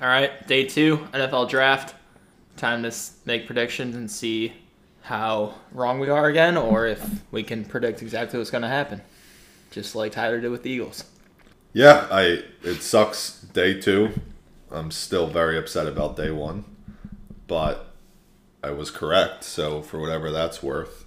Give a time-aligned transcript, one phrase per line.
[0.00, 1.94] All right, day two, NFL draft.
[2.56, 2.92] Time to
[3.24, 4.52] make predictions and see
[5.02, 9.00] how wrong we are again, or if we can predict exactly what's going to happen,
[9.70, 11.04] just like Tyler did with the Eagles.
[11.72, 14.20] Yeah, I it sucks day two.
[14.70, 16.64] I'm still very upset about day one,
[17.46, 17.94] but
[18.62, 19.44] I was correct.
[19.44, 21.06] So for whatever that's worth,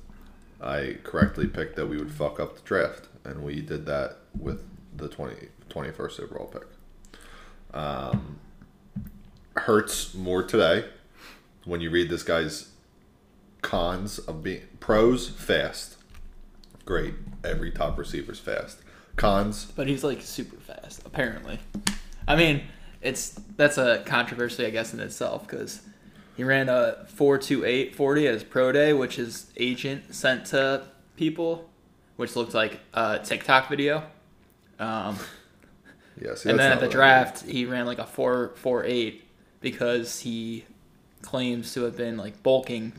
[0.62, 4.64] I correctly picked that we would fuck up the draft, and we did that with
[4.96, 6.68] the 20, 21st overall pick.
[7.74, 8.40] Um,
[9.56, 10.86] hurts more today
[11.66, 12.70] when you read this guy's
[13.62, 15.98] cons of being pros fast,
[16.86, 17.14] great.
[17.44, 18.80] Every top receiver's fast.
[19.16, 21.60] Cons But he's like super fast, apparently.
[22.28, 22.64] I mean,
[23.02, 25.82] it's that's a controversy, I guess, in itself because
[26.36, 30.46] he ran a four two eight forty at his pro day, which his agent sent
[30.48, 31.70] to people,
[32.16, 34.04] which looked like a TikTok video.
[34.80, 35.18] Um,
[36.22, 39.25] Yes, and then at the what I draft, he ran like a four four eight
[39.66, 40.64] because he
[41.24, 42.94] claims to have been like bulking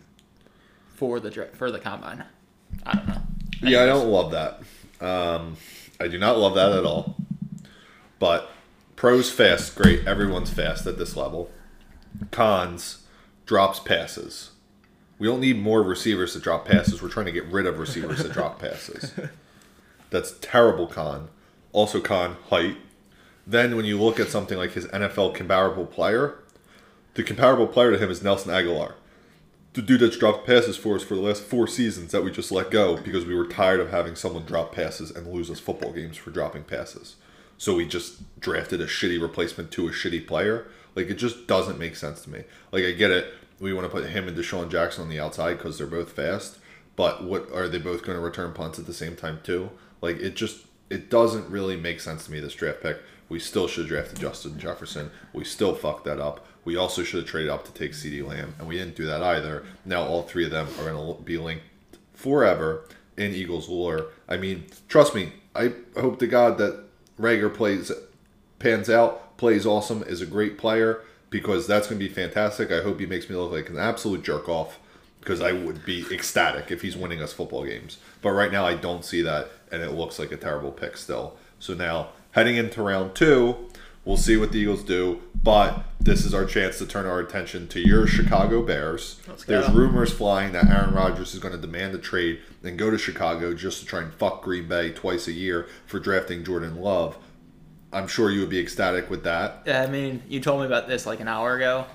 [0.96, 2.24] for the for the combine.
[2.84, 3.22] I don't know.
[3.62, 4.60] Yeah, I don't love that.
[5.00, 5.56] Um,
[6.00, 7.14] I do not love that at all.
[8.18, 8.50] But
[8.96, 10.08] pros fast, great.
[10.08, 11.52] Everyone's fast at this level.
[12.32, 13.04] Cons
[13.44, 14.50] drops passes.
[15.20, 17.00] We don't need more receivers to drop passes.
[17.00, 19.12] We're trying to get rid of receivers to drop passes.
[20.10, 21.28] That's terrible con.
[21.70, 22.78] Also con height.
[23.46, 26.40] Then when you look at something like his NFL comparable player,
[27.16, 28.92] the comparable player to him is Nelson Agholor.
[29.72, 32.52] The dude that's dropped passes for us for the last four seasons that we just
[32.52, 35.92] let go because we were tired of having someone drop passes and lose us football
[35.92, 37.16] games for dropping passes.
[37.56, 40.66] So we just drafted a shitty replacement to a shitty player.
[40.94, 42.44] Like it just doesn't make sense to me.
[42.70, 43.32] Like I get it.
[43.60, 46.58] We want to put him and DeSean Jackson on the outside because they're both fast.
[46.96, 49.70] But what are they both going to return punts at the same time too?
[50.02, 52.98] Like it just it doesn't really make sense to me this draft pick.
[53.30, 55.10] We still should draft Justin Jefferson.
[55.32, 56.46] We still fucked that up.
[56.66, 59.22] We also should have traded up to take CeeDee Lamb, and we didn't do that
[59.22, 59.64] either.
[59.84, 61.64] Now all three of them are going to be linked
[62.12, 64.08] forever in Eagles lore.
[64.28, 65.32] I mean, trust me.
[65.54, 66.84] I hope to God that
[67.18, 67.92] Reagor plays
[68.58, 72.72] pans out, plays awesome, is a great player because that's going to be fantastic.
[72.72, 74.80] I hope he makes me look like an absolute jerk off
[75.20, 77.98] because I would be ecstatic if he's winning us football games.
[78.22, 81.36] But right now, I don't see that, and it looks like a terrible pick still.
[81.60, 83.56] So now, heading into round two,
[84.06, 85.20] we'll see what the Eagles do.
[85.42, 89.20] But this is our chance to turn our attention to your Chicago Bears.
[89.46, 92.96] There's rumors flying that Aaron Rodgers is going to demand a trade and go to
[92.96, 97.18] Chicago just to try and fuck Green Bay twice a year for drafting Jordan Love.
[97.92, 99.62] I'm sure you would be ecstatic with that.
[99.66, 101.86] Yeah, I mean, you told me about this like an hour ago,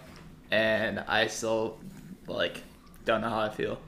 [0.49, 1.79] and I still
[2.27, 2.63] like
[3.05, 3.79] don't know how I feel.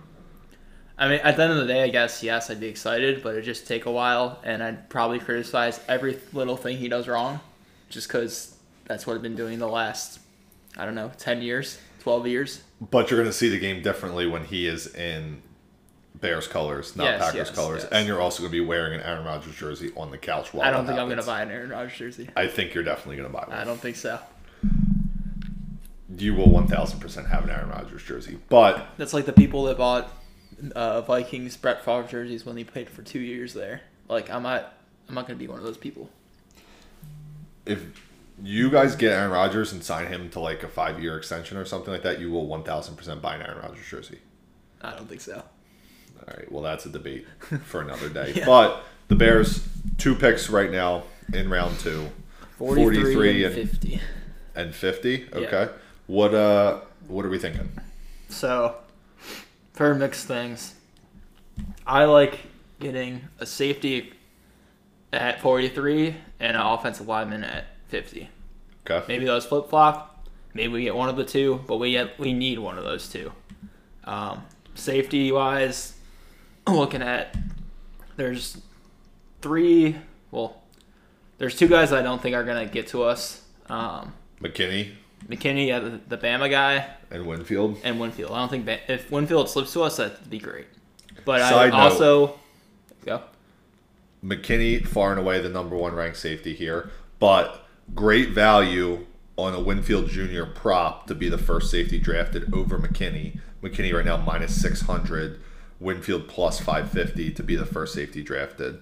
[0.97, 3.29] I mean, at the end of the day, I guess yes, I'd be excited, but
[3.29, 7.39] it'd just take a while, and I'd probably criticize every little thing he does wrong,
[7.93, 8.55] just because
[8.85, 10.19] that's what I've been doing the last,
[10.77, 12.61] I don't know, ten years, twelve years.
[12.81, 15.41] But you're going to see the game differently when he is in
[16.15, 17.83] Bears colors, not Yes, Packers yes, colors.
[17.83, 17.91] yes.
[17.91, 20.67] And you're also going to be wearing an Aaron Rodgers jersey on the couch while
[20.67, 22.29] I don't think I'm gonna buy an Aaron Rodgers jersey.
[22.35, 23.57] I think you're definitely going to buy one.
[23.57, 24.19] I don't think so.
[26.15, 28.37] You will 1000% have an Aaron Rodgers jersey.
[28.49, 30.11] But That's like the people that bought
[30.75, 33.81] uh, Vikings Brett Favre jerseys when he played for two years there.
[34.07, 34.73] Like I'm not,
[35.09, 36.09] I'm not gonna be one of those people.
[37.65, 37.83] If
[38.43, 41.65] you guys get Aaron Rodgers and sign him to like a five year extension or
[41.65, 44.19] something like that, you will 1000% buy an Aaron Rodgers jersey.
[44.81, 45.35] I don't think so.
[45.35, 46.51] All right.
[46.51, 47.25] Well, that's a debate
[47.65, 48.33] for another day.
[48.35, 48.45] Yeah.
[48.45, 51.03] But the Bears, two picks right now
[51.33, 52.09] in round two
[52.57, 54.01] 43, 43 and and- 50.
[54.55, 55.09] and 50.
[55.09, 55.37] Yeah.
[55.39, 55.69] Okay.
[56.07, 57.69] What uh what are we thinking?
[58.29, 58.75] So,
[59.73, 60.73] for mixed things,
[61.85, 62.39] I like
[62.79, 64.13] getting a safety
[65.11, 68.29] at 43 and an offensive lineman at 50.
[68.85, 69.05] Okay.
[69.07, 70.27] Maybe those flip flop.
[70.53, 73.09] Maybe we get one of the two, but we get, we need one of those
[73.09, 73.31] two.
[74.03, 74.43] Um,
[74.75, 75.95] safety wise,
[76.67, 77.35] looking at
[78.17, 78.57] there's
[79.41, 79.95] three.
[80.31, 80.61] Well,
[81.37, 83.41] there's two guys I don't think are gonna get to us.
[83.69, 84.91] Um, McKinney
[85.29, 87.79] McKinney, yeah, the, the Bama guy, and Winfield.
[87.85, 88.31] and Winfield.
[88.31, 90.65] I don't think Ba- if Winfield slips to us, that'd be great.
[91.23, 91.91] But Side I note.
[91.93, 92.39] also
[93.05, 93.21] go.
[94.23, 96.89] McKinney far and away the number one ranked safety here,
[97.19, 99.05] but great value
[99.35, 100.43] on a Winfield Jr.
[100.45, 103.39] prop to be the first safety drafted over McKinney.
[103.61, 105.39] McKinney right now minus 600,
[105.79, 108.81] Winfield plus 550 to be the first safety drafted.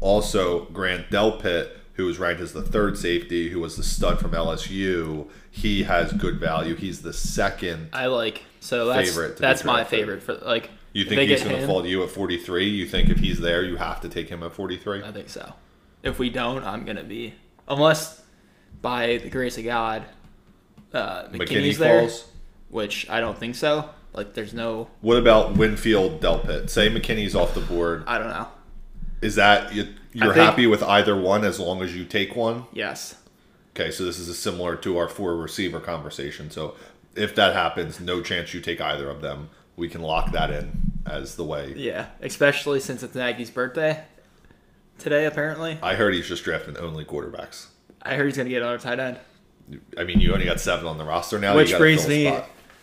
[0.00, 4.30] Also, Grant Delpit, who was ranked as the third safety, who was the stud from
[4.32, 6.74] LSU, he has good value.
[6.74, 7.90] He's the second.
[7.92, 10.70] I like so that's that's my favorite for like.
[10.92, 12.68] You think he's going to fall to you at 43?
[12.68, 15.02] You think if he's there, you have to take him at 43?
[15.02, 15.52] I think so.
[16.02, 17.34] If we don't, I'm gonna be
[17.68, 18.22] unless
[18.80, 20.04] by the grace of God,
[20.92, 22.28] uh, McKinney McKinney's there, falls.
[22.70, 23.90] which I don't think so.
[24.12, 26.68] Like, there's no, What about Winfield Delpit?
[26.68, 28.02] Say McKinney's off the board.
[28.06, 28.48] I don't know.
[29.22, 32.64] Is that you, you're think- happy with either one as long as you take one?
[32.72, 33.14] Yes.
[33.76, 36.50] Okay, so this is similar to our four receiver conversation.
[36.50, 36.74] So
[37.14, 39.50] if that happens, no chance you take either of them.
[39.80, 41.72] We can lock that in as the way.
[41.74, 44.04] Yeah, especially since it's Nagy's birthday
[44.98, 45.24] today.
[45.24, 47.68] Apparently, I heard he's just drafting only quarterbacks.
[48.02, 49.18] I heard he's gonna get another tight end.
[49.96, 51.56] I mean, you only got seven on the roster now.
[51.56, 52.26] Which brings me,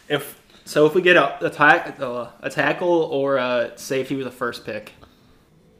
[0.10, 4.32] if so, if we get a, a, uh, a tackle or a safety with a
[4.32, 4.94] first pick,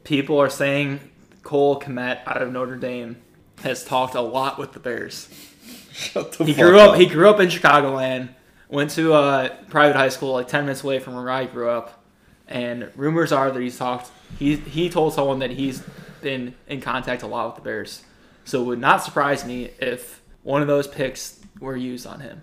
[0.04, 1.00] people are saying
[1.42, 3.16] Cole Kmet out of Notre Dame
[3.64, 5.28] has talked a lot with the Bears.
[5.92, 6.96] Shut the He grew up.
[6.96, 8.28] He grew up in Chicagoland.
[8.68, 12.04] Went to a private high school like ten minutes away from where I grew up,
[12.46, 14.10] and rumors are that he's talked.
[14.38, 15.82] He he told someone that he's
[16.20, 18.02] been in contact a lot with the Bears.
[18.44, 22.42] So it would not surprise me if one of those picks were used on him.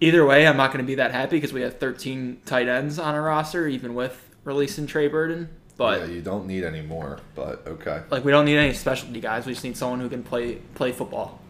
[0.00, 2.98] Either way, I'm not going to be that happy because we have 13 tight ends
[2.98, 5.48] on our roster, even with releasing Trey Burton.
[5.76, 7.18] But yeah, you don't need any more.
[7.34, 8.02] But okay.
[8.10, 9.46] like, we don't need any specialty guys.
[9.46, 11.40] We just need someone who can play play football.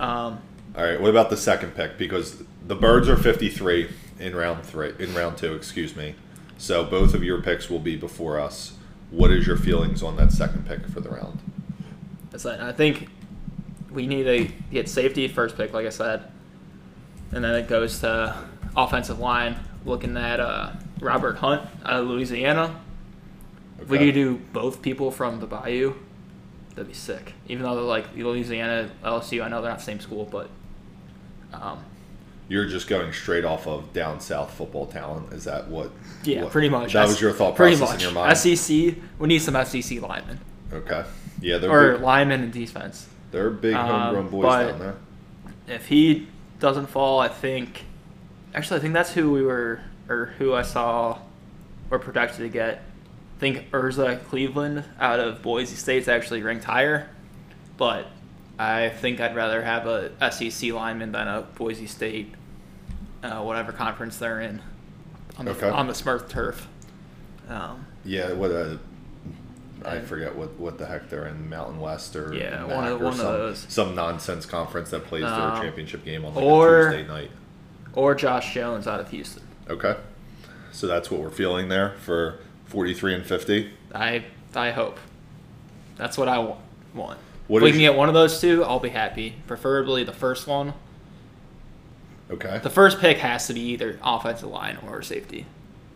[0.00, 0.40] Um,
[0.76, 1.00] All right.
[1.00, 1.98] What about the second pick?
[1.98, 3.88] Because the Birds are 53
[4.20, 4.92] in round three.
[4.98, 6.14] In round two, excuse me.
[6.58, 8.74] So both of your picks will be before us.
[9.10, 11.40] What is your feelings on that second pick for the round?
[12.46, 13.08] I think
[13.90, 16.30] we need to get safety first pick, like I said,
[17.32, 18.36] and then it goes to
[18.76, 19.56] offensive line.
[19.84, 22.80] Looking at uh, Robert Hunt out of Louisiana.
[23.80, 24.06] If we Okay.
[24.06, 25.94] could do both people from the Bayou,
[26.70, 27.32] that'd be sick.
[27.46, 30.50] Even though they're like Louisiana, LSU, I know they're not the same school, but
[31.54, 31.78] um,
[32.48, 35.32] You're just going straight off of down south football talent.
[35.34, 35.90] Is that what?
[36.24, 36.94] yeah, what- pretty much.
[36.94, 37.94] That was your thought process much.
[37.96, 38.36] in your mind.
[38.38, 40.38] SEC, we need some SEC linemen
[40.72, 41.04] Okay.
[41.40, 43.06] Yeah, they're or big, linemen in defense.
[43.30, 44.94] they're big Um, homegrown boys but- down there.
[45.68, 46.26] if he
[46.60, 47.84] doesn't fall, I think.
[48.54, 51.18] Actually, I think that's who we were, or who I saw,
[51.90, 52.82] were projected to get.
[53.36, 57.08] I think Ezra Cleveland out of Boise State's actually ranked higher,
[57.76, 58.06] but
[58.58, 62.34] I think I'd rather have a SEC lineman than a Boise State,
[63.22, 64.60] uh, whatever conference they're in,
[65.38, 65.68] on the Okay.
[65.68, 66.68] on the Smurf turf.
[67.48, 68.76] Um, Yeah, what uh,
[69.84, 72.84] I And- forget what what the heck they're in Mountain West or Yeah, MAC one
[72.86, 73.66] of- or one of some, those.
[73.68, 77.30] some nonsense conference that plays their Um, championship game on like or- a Tuesday night.
[77.94, 79.42] or Josh Jones out of Houston.
[79.68, 79.96] Okay,
[80.72, 83.72] so that's what we're feeling there for forty three and fifty.
[83.94, 84.24] I
[84.54, 84.98] I hope.
[85.96, 86.38] That's what I
[86.94, 87.18] want.
[87.48, 89.36] What if we can get one of those two, I'll be happy.
[89.46, 90.74] Preferably the first one.
[92.30, 95.46] Okay, The first pick has to be either offensive line or safety.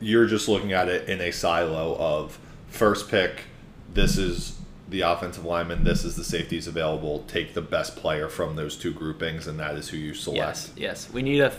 [0.00, 2.38] you're just looking at it in a silo of
[2.68, 3.44] first pick.
[3.92, 4.58] This is
[4.88, 5.84] the offensive lineman.
[5.84, 7.24] This is the safeties available.
[7.28, 10.38] Take the best player from those two groupings, and that is who you select.
[10.38, 11.10] Yes, yes.
[11.12, 11.52] We need a.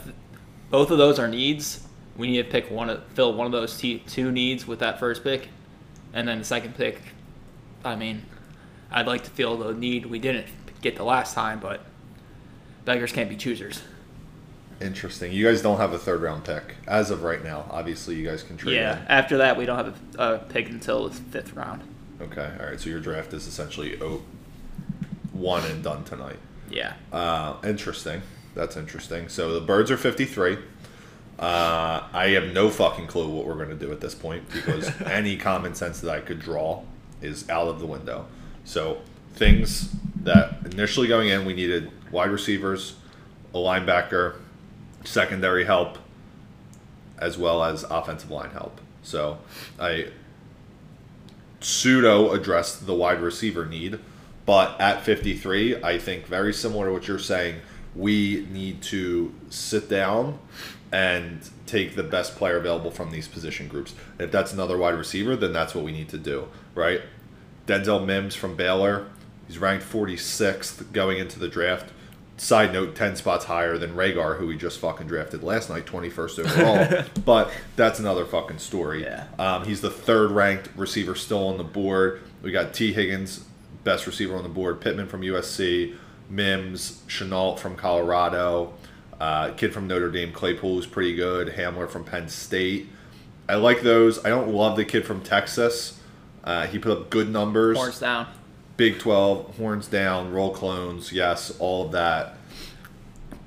[0.72, 1.88] Both of those are needs.
[2.18, 5.00] We need to pick one of fill one of those t- two needs with that
[5.00, 5.50] first pick,
[6.14, 7.00] and then the second pick.
[7.86, 8.24] I mean,
[8.92, 10.48] I'd like to fill the need we didn't
[10.82, 11.82] get the last time, but
[12.86, 13.82] beggars can't be choosers.
[14.84, 15.32] Interesting.
[15.32, 17.66] You guys don't have a third round pick as of right now.
[17.70, 18.76] Obviously, you guys can trade.
[18.76, 19.00] Yeah.
[19.00, 19.08] in.
[19.08, 21.82] After that, we don't have a, a pick until the fifth round.
[22.22, 22.52] Okay.
[22.60, 22.80] All right.
[22.80, 24.22] So your draft is essentially oh,
[25.32, 26.40] one and done tonight.
[26.70, 26.94] Yeah.
[27.12, 28.22] Uh, interesting.
[28.56, 29.30] That's interesting.
[29.30, 30.58] So the birds are 53.
[31.40, 34.90] Uh, I have no fucking clue what we're going to do at this point because
[35.06, 36.84] any common sense that I could draw
[37.22, 38.28] is out of the window.
[38.66, 39.02] So
[39.34, 42.96] things that initially going in, we needed wide receivers,
[43.54, 44.36] a linebacker,
[45.04, 45.98] secondary help,
[47.18, 48.80] as well as offensive line help.
[49.02, 49.40] So
[49.80, 50.08] I
[51.60, 54.00] pseudo addressed the wide receiver need,
[54.46, 57.62] but at 53, I think very similar to what you're saying,
[57.96, 60.40] we need to sit down
[60.92, 63.96] and take the best player available from these position groups.
[64.20, 67.02] If that's another wide receiver, then that's what we need to do, right?
[67.66, 69.08] Denzel Mims from Baylor,
[69.48, 71.93] he's ranked 46th going into the draft.
[72.36, 76.40] Side note, 10 spots higher than Reagor, who we just fucking drafted last night, 21st
[76.40, 77.06] overall.
[77.26, 79.04] but that's another fucking story.
[79.04, 79.28] Yeah.
[79.38, 82.22] Um, he's the third ranked receiver still on the board.
[82.42, 83.46] We got Tee Higgins,
[83.84, 85.96] best receiver on the board, Pittman from USC,
[86.30, 88.74] Mims, Shenault from Colorado,
[89.20, 92.88] uh, kid from Notre Dame, Claypool, is pretty good, Hamler from Penn State.
[93.48, 94.24] I like those.
[94.26, 96.00] I don't love the kid from Texas.
[96.44, 97.78] Uh, he put up good numbers.
[97.78, 98.28] Horns down.
[98.76, 102.38] Big 12, horns down, roll clones, yes, all of that.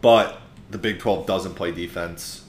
[0.00, 0.40] But
[0.70, 2.44] the Big 12 doesn't play defense.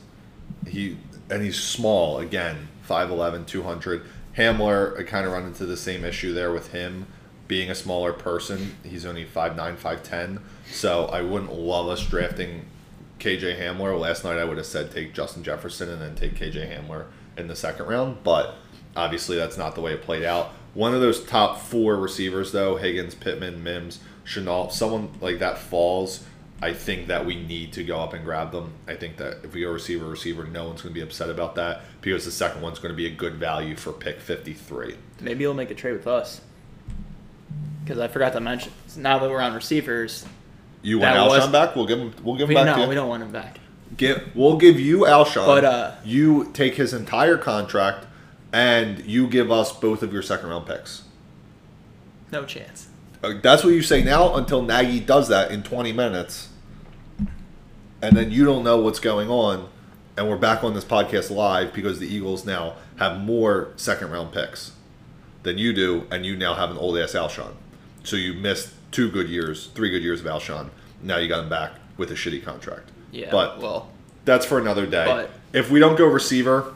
[0.67, 0.98] He
[1.29, 4.05] and he's small again, 5'11, 200.
[4.38, 7.07] Hamler, I kind of run into the same issue there with him
[7.48, 8.75] being a smaller person.
[8.84, 10.41] He's only 5'9, 5'10.
[10.72, 12.65] So I wouldn't love us drafting
[13.19, 14.00] KJ Hamler.
[14.00, 17.05] Last night I would have said take Justin Jefferson and then take KJ Hamler
[17.38, 18.55] in the second round, but
[18.96, 20.51] obviously that's not the way it played out.
[20.77, 26.24] One of those top four receivers, though, Higgins, Pittman, Mims, Shenault, someone like that falls.
[26.62, 28.74] I think that we need to go up and grab them.
[28.88, 31.55] I think that if we go receiver, receiver, no one's going to be upset about
[31.55, 34.93] that because the second one's going to be a good value for pick 53.
[35.19, 36.41] Maybe he'll make a trade with us.
[37.84, 40.27] Because I forgot to mention, now that we're on receivers,
[40.84, 41.75] You want Alshon was- back?
[41.75, 42.13] We'll give him.
[42.22, 43.60] We'll give him we, back no, we don't want him back.
[43.96, 45.48] Give, we'll give you Alshon.
[45.48, 48.05] But, uh, you take his entire contract,
[48.54, 51.04] and you give us both of your second round picks.
[52.32, 52.88] No chance.
[53.24, 56.50] Uh, That's what you say now until Nagy does that in 20 minutes.
[58.01, 59.70] And then you don't know what's going on.
[60.18, 64.32] And we're back on this podcast live because the Eagles now have more second round
[64.34, 64.72] picks
[65.44, 66.06] than you do.
[66.12, 67.54] And you now have an old ass Alshon.
[68.04, 70.70] So you missed two good years, three good years of Alshon.
[71.01, 72.89] Now you got him back with a shitty contract.
[73.12, 73.30] Yeah.
[73.32, 73.89] But well,
[74.25, 75.06] that's for another day.
[75.06, 76.74] But- if we don't go receiver,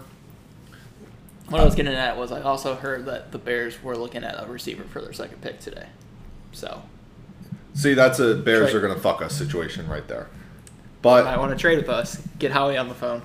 [1.51, 4.41] what I was getting at was I also heard that the Bears were looking at
[4.41, 5.87] a receiver for their second pick today.
[6.53, 6.81] So
[7.73, 8.77] see, that's a Bears Trade.
[8.77, 10.29] are going to fuck us situation right there.
[11.01, 12.21] But I want to trade with us.
[12.39, 13.21] Get Howie on the phone.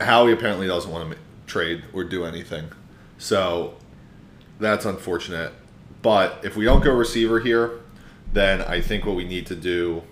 [0.00, 2.66] Howie apparently doesn't want to trade or do anything.
[3.18, 3.74] So
[4.60, 5.52] that's unfortunate.
[6.02, 7.80] But if we don't go receiver here,
[8.32, 10.02] then I think what we need to do,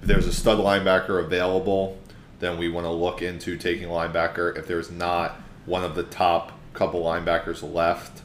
[0.00, 1.98] if there's a stud linebacker available,
[2.40, 4.56] then we want to look into taking linebacker.
[4.56, 8.22] If there's not one of the top couple linebackers left,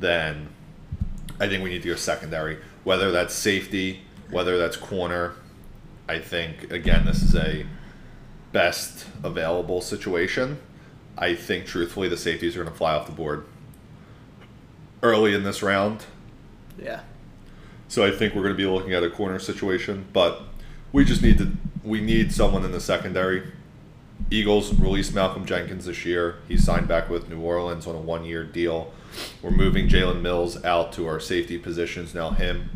[0.00, 0.48] then
[1.38, 2.58] I think we need to go secondary.
[2.84, 5.34] Whether that's safety, whether that's corner,
[6.08, 7.64] I think again this is a
[8.52, 10.58] best available situation.
[11.16, 13.44] I think truthfully the safeties are going to fly off the board
[15.02, 16.04] early in this round.
[16.78, 17.00] Yeah.
[17.88, 20.42] So I think we're going to be looking at a corner situation, but
[20.92, 21.52] we just need to
[21.84, 23.42] we need someone in the secondary.
[24.30, 26.36] Eagles released Malcolm Jenkins this year.
[26.48, 28.92] He signed back with New Orleans on a one-year deal.
[29.42, 32.30] We're moving Jalen Mills out to our safety positions now.
[32.30, 32.70] Him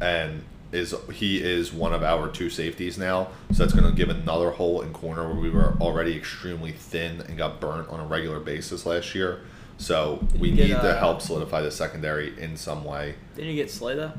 [0.00, 4.10] and is he is one of our two safeties now, so that's going to give
[4.10, 8.06] another hole in corner where we were already extremely thin and got burnt on a
[8.06, 9.40] regular basis last year.
[9.78, 13.14] So we get, need to uh, help solidify the secondary in some way.
[13.34, 14.12] Didn't you get Slay though?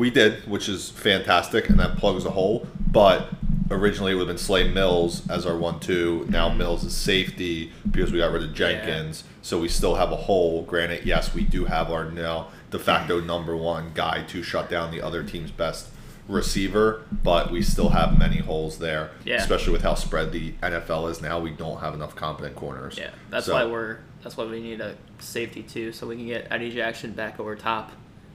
[0.00, 2.66] We did, which is fantastic, and that plugs a hole.
[2.90, 3.28] But
[3.70, 6.24] originally it would have been Slay Mills as our one-two.
[6.30, 10.16] Now Mills is safety because we got rid of Jenkins, so we still have a
[10.16, 10.62] hole.
[10.62, 14.90] Granted, yes, we do have our now de facto number one guy to shut down
[14.90, 15.88] the other team's best
[16.28, 19.10] receiver, but we still have many holes there.
[19.26, 19.34] Yeah.
[19.36, 22.96] Especially with how spread the NFL is now, we don't have enough competent corners.
[22.96, 23.10] Yeah.
[23.28, 23.98] That's So- why we're.
[24.22, 27.54] That's why we need a safety too, so we can get Eddie Jackson back over
[27.54, 27.92] top,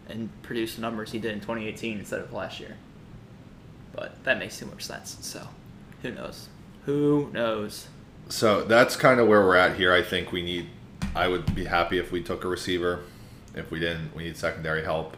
[0.10, 2.78] and produce the numbers he did in 2018 instead of last year.
[3.94, 5.18] But that makes too much sense.
[5.22, 5.48] So,
[6.02, 6.50] who knows?
[6.86, 7.88] Who knows?
[8.30, 9.94] So that's kind of where we're at here.
[9.94, 10.68] I think we need.
[11.16, 13.04] I would be happy if we took a receiver.
[13.54, 15.16] If we didn't, we need secondary help.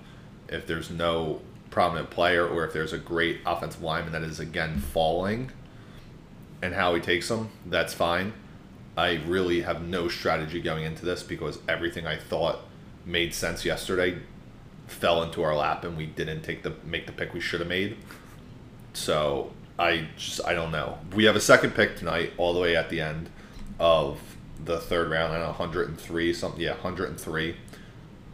[0.47, 1.41] If there's no
[1.71, 5.51] prominent player, or if there's a great offensive lineman that is again falling,
[6.61, 8.33] and how he takes them, that's fine.
[8.95, 12.59] I really have no strategy going into this because everything I thought
[13.05, 14.17] made sense yesterday
[14.87, 17.69] fell into our lap, and we didn't take the make the pick we should have
[17.69, 17.97] made.
[18.93, 20.97] So I just I don't know.
[21.13, 23.29] We have a second pick tonight, all the way at the end
[23.79, 24.19] of
[24.63, 25.33] the third round.
[25.33, 26.59] I don't know 103 something.
[26.61, 27.55] Yeah, 103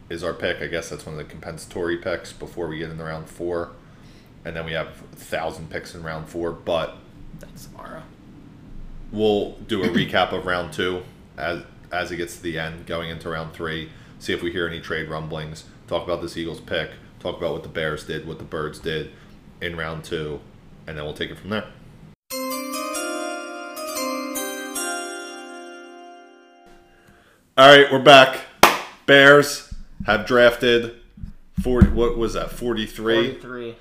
[0.10, 0.62] is our pick.
[0.62, 3.72] I guess that's one of the compensatory picks before we get into round four,
[4.45, 6.51] and then we have a thousand picks in round four.
[6.51, 6.95] But
[7.39, 8.03] That's tomorrow.
[9.12, 11.03] we'll do a recap of round two
[11.38, 13.89] as as it gets to the end, going into round three.
[14.19, 15.65] See if we hear any trade rumblings.
[15.88, 16.92] Talk about this Eagles pick.
[17.20, 19.12] Talk about what the Bears did, what the Birds did
[19.62, 20.40] in round two,
[20.88, 21.66] and then we'll take it from there.
[27.56, 28.42] All right, we're back.
[29.06, 29.74] Bears
[30.08, 30.96] have drafted
[31.62, 31.90] 40.
[31.90, 32.50] What was that?
[32.52, 33.16] 43.
[33.40, 33.75] 43.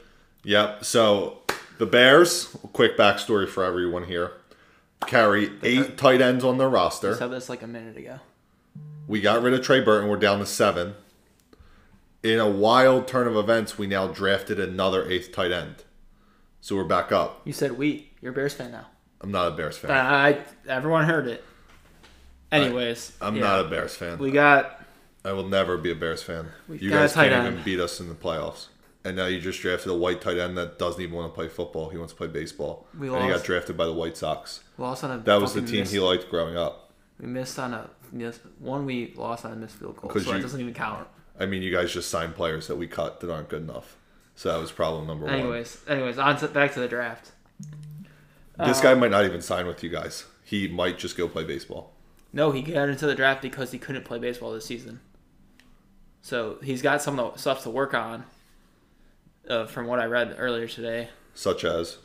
[0.44, 0.84] Yep.
[0.84, 1.38] So
[1.78, 4.32] the Bears, quick backstory for everyone here,
[5.06, 7.14] carry eight tight ends on their We roster.
[7.14, 8.20] said this like a minute ago.
[9.08, 10.08] We got rid of Trey Burton.
[10.08, 10.94] We're down to seven.
[12.22, 15.84] In a wild turn of events, we now drafted another eighth tight end.
[16.60, 17.40] So we're back up.
[17.44, 18.10] You said we.
[18.20, 18.86] You're a Bears fan now.
[19.20, 19.90] I'm not a Bears fan.
[19.90, 20.38] I,
[20.68, 21.44] everyone heard it.
[22.52, 23.42] Anyways, I'm yeah.
[23.42, 24.18] not a Bears fan.
[24.18, 24.82] We got
[25.24, 26.48] I will never be a Bears fan.
[26.68, 28.66] You guys can't even beat us in the playoffs.
[29.04, 31.48] And now you just drafted a white tight end that doesn't even want to play
[31.48, 31.88] football.
[31.88, 32.86] He wants to play baseball.
[32.96, 34.60] We and he got drafted by the White Sox.
[34.76, 35.18] we lost on a.
[35.18, 36.92] That was the team missed- he liked growing up.
[37.18, 38.86] We missed on a miss, one.
[38.86, 41.08] We lost on a missed field goal, so you- that doesn't even count.
[41.38, 43.96] I mean, you guys just signed players that we cut that aren't good enough.
[44.34, 45.34] So that was problem number one.
[45.34, 47.32] Anyways, anyways, on to back to the draft.
[48.58, 50.24] This Uh, guy might not even sign with you guys.
[50.44, 51.92] He might just go play baseball.
[52.32, 55.00] No, he got into the draft because he couldn't play baseball this season.
[56.22, 58.24] So he's got some of the stuff to work on.
[59.48, 61.98] Uh, from what I read earlier today, Such as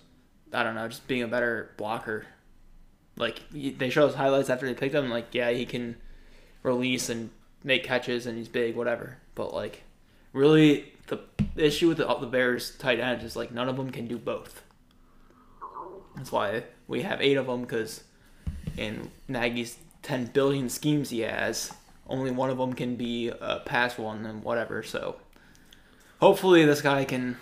[0.51, 2.25] I don't know, just being a better blocker.
[3.15, 5.09] Like he- they show his highlights after they picked him.
[5.09, 5.97] Like yeah, he can
[6.63, 7.29] release and
[7.67, 9.17] make catches, and he's big, whatever.
[9.35, 9.83] But like,
[10.33, 11.19] really, the
[11.55, 14.63] issue with the, the Bears tight ends is like none of them can do both.
[16.15, 18.03] That's why we have eight of them because
[18.75, 21.71] in Nagy's ten billion schemes he has,
[22.07, 24.81] only one of them can be a pass one and whatever.
[24.81, 25.17] So
[26.19, 27.37] hopefully this guy can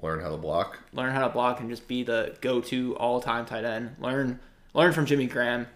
[0.00, 0.78] learn how to block.
[0.92, 3.96] learn how to block and just be the go-to all-time tight end.
[3.98, 4.38] Learn
[4.72, 5.66] learn from Jimmy Graham,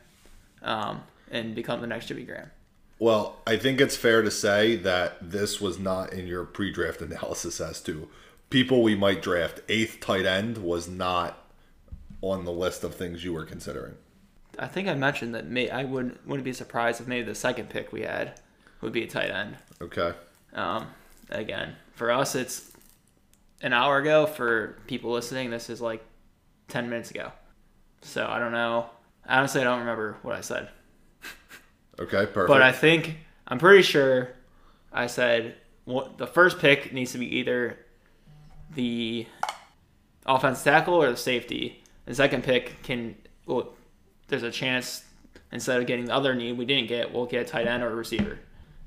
[0.62, 2.50] um, and become the next Jimmy Graham.
[3.02, 7.60] Well, I think it's fair to say that this was not in your pre-draft analysis
[7.60, 8.08] as to
[8.48, 9.60] people we might draft.
[9.68, 11.44] Eighth tight end was not
[12.20, 13.94] on the list of things you were considering.
[14.56, 17.70] I think I mentioned that may I wouldn't wouldn't be surprised if maybe the second
[17.70, 18.38] pick we had
[18.82, 19.56] would be a tight end.
[19.80, 20.12] Okay.
[20.52, 20.86] Um,
[21.28, 22.70] again, for us, it's
[23.62, 24.26] an hour ago.
[24.26, 26.04] For people listening, this is like
[26.68, 27.32] ten minutes ago.
[28.02, 28.90] So I don't know.
[29.28, 30.68] Honestly, I don't remember what I said.
[32.02, 32.26] Okay.
[32.26, 32.48] Perfect.
[32.48, 33.18] But I think
[33.48, 34.30] I'm pretty sure
[34.92, 37.78] I said what the first pick needs to be either
[38.74, 39.26] the
[40.26, 41.82] offense tackle or the safety.
[42.06, 43.16] The second pick can
[43.46, 43.72] well,
[44.28, 45.04] there's a chance
[45.50, 47.90] instead of getting the other need we didn't get, we'll get a tight end or
[47.90, 48.38] a receiver.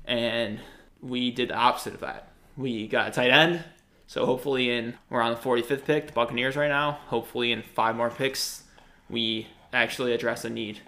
[0.04, 0.60] And
[1.00, 2.28] we did the opposite of that.
[2.56, 3.64] We got a tight end.
[4.06, 6.92] So hopefully in we're on the 45th pick, the Buccaneers right now.
[7.06, 8.64] Hopefully in five more picks,
[9.08, 10.80] we actually address a need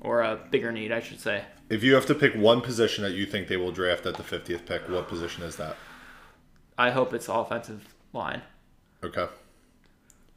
[0.00, 1.44] or a bigger need, I should say.
[1.70, 4.22] if you have to pick one position that you think they will draft at the
[4.22, 5.76] 50th pick, what position is that?
[6.78, 8.42] I hope it's offensive line
[9.04, 9.26] Okay.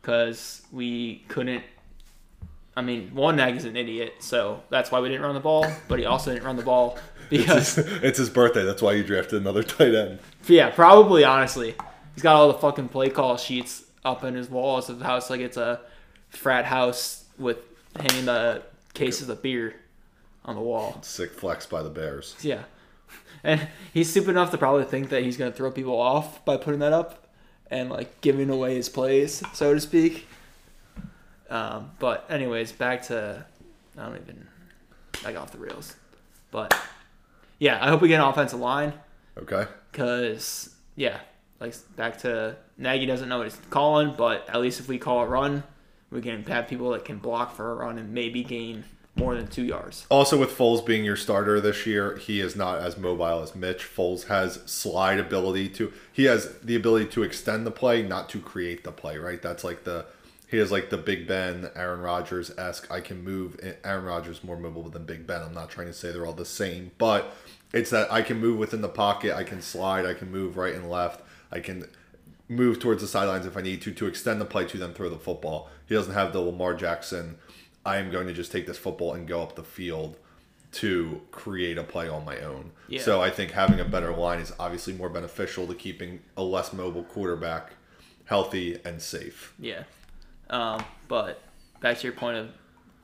[0.01, 1.63] because we couldn't.
[2.75, 5.65] I mean, one nag is an idiot, so that's why we didn't run the ball.
[5.87, 6.97] But he also didn't run the ball
[7.29, 8.63] because, it's his birthday.
[8.63, 10.19] That's why you drafted another tight end.
[10.47, 11.75] yeah, probably honestly,
[12.15, 15.29] he's got all the fucking play call sheets up in his walls of the house
[15.29, 15.79] like it's a
[16.29, 17.57] frat house with
[17.99, 19.75] hanging the cases of beer
[20.45, 20.99] on the wall.
[21.01, 22.35] Sick flex by the Bears.
[22.41, 22.63] Yeah.
[23.43, 26.57] And he's stupid enough to probably think that he's going to throw people off by
[26.57, 27.27] putting that up
[27.69, 30.27] and like giving away his plays, so to speak.
[31.49, 33.45] Um, but anyways, back to
[33.97, 34.47] I don't even
[35.25, 35.95] I got off the rails.
[36.51, 36.77] But
[37.59, 38.93] yeah, I hope we get an offensive line
[39.37, 39.65] Okay.
[39.91, 41.19] cuz yeah,
[41.59, 45.21] like back to Nagy doesn't know what he's calling, but at least if we call
[45.21, 45.63] a run,
[46.11, 48.83] we can have people that can block for a run and maybe gain
[49.15, 50.05] more than 2 yards.
[50.09, 53.83] Also, with Foles being your starter this year, he is not as mobile as Mitch.
[53.83, 55.91] Foles has slide ability to.
[56.11, 59.17] He has the ability to extend the play, not to create the play.
[59.17, 59.41] Right?
[59.41, 60.05] That's like the.
[60.47, 62.91] He has like the Big Ben, Aaron Rodgers esque.
[62.91, 63.57] I can move.
[63.63, 65.41] Eh, Aaron Rodgers more mobile than Big Ben.
[65.41, 67.33] I'm not trying to say they're all the same, but
[67.73, 69.35] it's that I can move within the pocket.
[69.35, 70.05] I can slide.
[70.05, 71.21] I can move right and left.
[71.51, 71.87] I can
[72.51, 75.09] move towards the sidelines if I need to to extend the play to then throw
[75.09, 75.69] the football.
[75.87, 77.37] He doesn't have the Lamar Jackson.
[77.85, 80.17] I am going to just take this football and go up the field
[80.73, 82.71] to create a play on my own.
[82.87, 83.01] Yeah.
[83.01, 86.73] So I think having a better line is obviously more beneficial to keeping a less
[86.73, 87.73] mobile quarterback
[88.25, 89.53] healthy and safe.
[89.57, 89.83] Yeah.
[90.49, 91.41] Um, but
[91.79, 92.49] back to your point of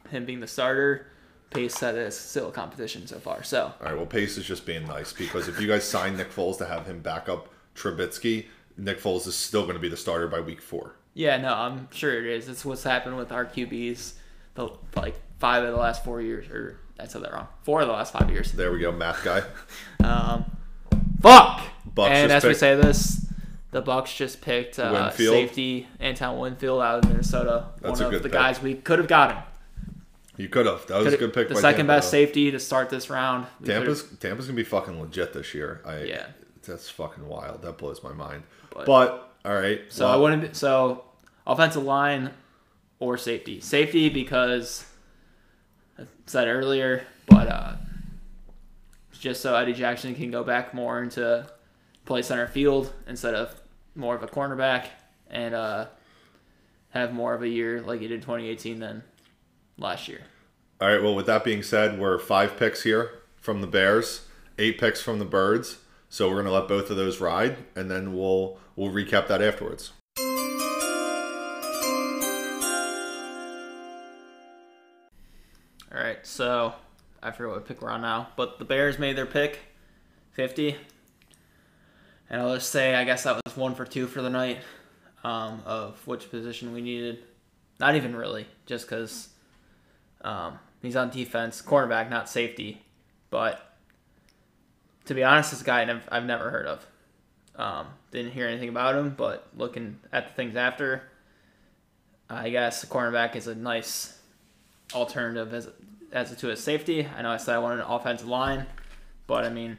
[0.10, 1.08] him being the starter,
[1.50, 3.44] Pace said it's still a competition so far.
[3.44, 6.32] So All right, well, Pace is just being nice because if you guys sign Nick
[6.32, 8.46] Foles to have him back up Trubisky,
[8.78, 10.96] Nick Foles is still going to be the starter by week four.
[11.14, 12.48] yeah, no, I'm sure it is.
[12.48, 14.14] It's what's happened with our QBs,
[14.56, 17.48] the like five of the last four years, or I said that wrong.
[17.64, 18.52] Four of the last five years.
[18.52, 19.44] There we go, math guy.
[20.04, 20.46] Um,
[21.22, 21.62] fuck.
[21.94, 23.26] Bucks and as we say this,
[23.72, 25.34] the Bucks just picked uh, Winfield.
[25.34, 27.66] safety Antoine Winfield out of Minnesota.
[27.82, 28.32] That's one a of the pick.
[28.34, 29.38] guys we could have gotten.
[30.38, 30.86] You could have.
[30.88, 31.50] That was a good pick.
[31.50, 32.18] The second Tampa, best though.
[32.20, 33.48] safety to start this round.
[33.60, 35.82] We could've- Tampa's Tampa's gonna be fucking legit this year.
[35.84, 36.26] I Yeah.
[36.68, 37.62] That's fucking wild.
[37.64, 38.44] That blows my mind.
[38.70, 40.42] But- But, all right, So well, I wouldn't.
[40.44, 41.04] Be, so
[41.48, 42.32] offensive line
[43.00, 43.60] or safety.
[43.62, 44.86] Safety because
[45.98, 47.76] I said earlier, but uh,
[49.20, 51.48] just so Eddie Jackson can go back more into
[52.06, 53.60] play center field instead of
[53.96, 54.86] more of a cornerback
[55.30, 55.86] and uh,
[56.92, 59.04] have more of a year like he did 2018 than
[59.78, 60.22] last year.
[60.82, 61.02] all right.
[61.02, 64.28] Well, with that being said, we're five picks here from the Bears,
[64.60, 65.78] eight picks from the Birds.
[66.10, 69.92] So we're gonna let both of those ride, and then we'll we'll recap that afterwards.
[75.94, 76.74] All right, so
[77.24, 79.60] I forget what pick we're on now, but the Bears made their pick,
[80.32, 80.76] 50.
[82.30, 84.60] And I'll just say, I guess that was one for two for the night
[85.24, 87.24] um, of which position we needed.
[87.80, 89.30] Not even really, just because
[90.22, 92.82] um, he's on defense, cornerback, not safety.
[93.30, 93.67] But
[95.08, 96.86] to be honest, this guy I've, I've never heard of.
[97.56, 101.04] Um, didn't hear anything about him, but looking at the things after,
[102.30, 104.20] I guess the cornerback is a nice
[104.94, 105.70] alternative as
[106.14, 107.06] as to his safety.
[107.06, 108.66] I know I said I wanted an offensive line,
[109.26, 109.78] but I mean,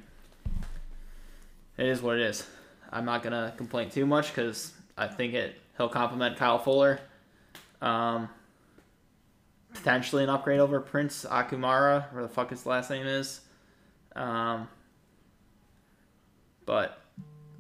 [1.77, 2.47] it is what it is.
[2.91, 7.01] I'm not gonna complain too much because I think it he'll complement Kyle Fuller.
[7.81, 8.29] Um,
[9.73, 13.41] potentially an upgrade over Prince Akumara, where the fuck his last name is.
[14.17, 14.69] Um,
[16.69, 17.01] but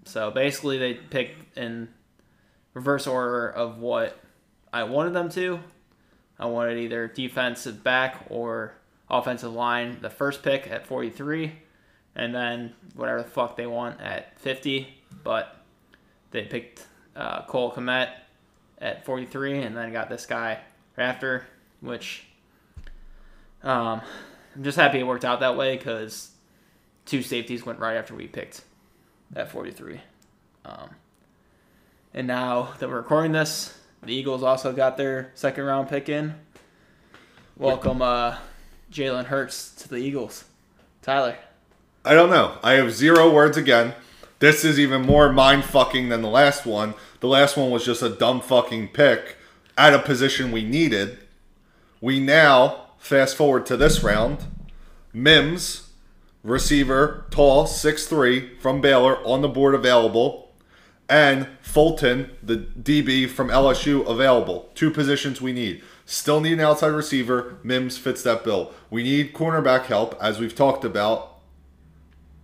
[0.04, 1.88] so basically, they picked in
[2.74, 4.20] reverse order of what
[4.70, 5.60] I wanted them to.
[6.38, 8.74] I wanted either defensive back or
[9.08, 11.52] offensive line the first pick at 43,
[12.16, 14.86] and then whatever the fuck they want at 50.
[15.24, 15.56] But
[16.30, 18.10] they picked uh, Cole Kmet
[18.76, 20.60] at 43, and then got this guy
[20.98, 21.46] after,
[21.80, 22.24] which
[23.62, 24.02] um,
[24.54, 26.30] I'm just happy it worked out that way because
[27.06, 28.64] two safeties went right after we picked
[29.34, 30.00] at 43.
[30.64, 30.90] Um,
[32.14, 36.34] and now that we're recording this, the Eagles also got their second round pick in.
[37.56, 38.38] Welcome, uh,
[38.92, 40.44] Jalen Hurts to the Eagles.
[41.02, 41.36] Tyler.
[42.04, 42.58] I don't know.
[42.62, 43.94] I have zero words again.
[44.38, 46.94] This is even more mind fucking than the last one.
[47.20, 49.36] The last one was just a dumb fucking pick
[49.76, 51.18] at a position we needed.
[52.00, 54.44] We now fast forward to this round.
[55.12, 55.88] Mims,
[56.50, 60.52] receiver, tall, 6'3 from Baylor, on the board available.
[61.08, 64.70] And Fulton, the DB from LSU, available.
[64.74, 65.82] Two positions we need.
[66.04, 67.58] Still need an outside receiver.
[67.62, 68.72] Mims fits that bill.
[68.90, 71.38] We need cornerback help, as we've talked about.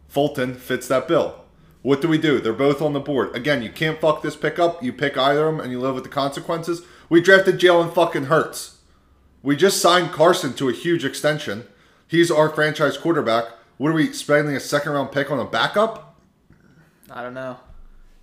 [0.09, 1.45] Fulton fits that bill.
[1.83, 2.41] What do we do?
[2.41, 3.37] They're both on the board.
[3.37, 4.83] Again, you can't fuck this pick up.
[4.83, 6.83] You pick either of them and you live with the consequences.
[7.11, 8.79] We drafted Jalen fucking Hurts.
[9.43, 11.67] We just signed Carson to a huge extension.
[12.09, 13.45] He's our franchise quarterback.
[13.77, 16.21] What are we spending a second round pick on a backup?
[17.11, 17.59] I don't know.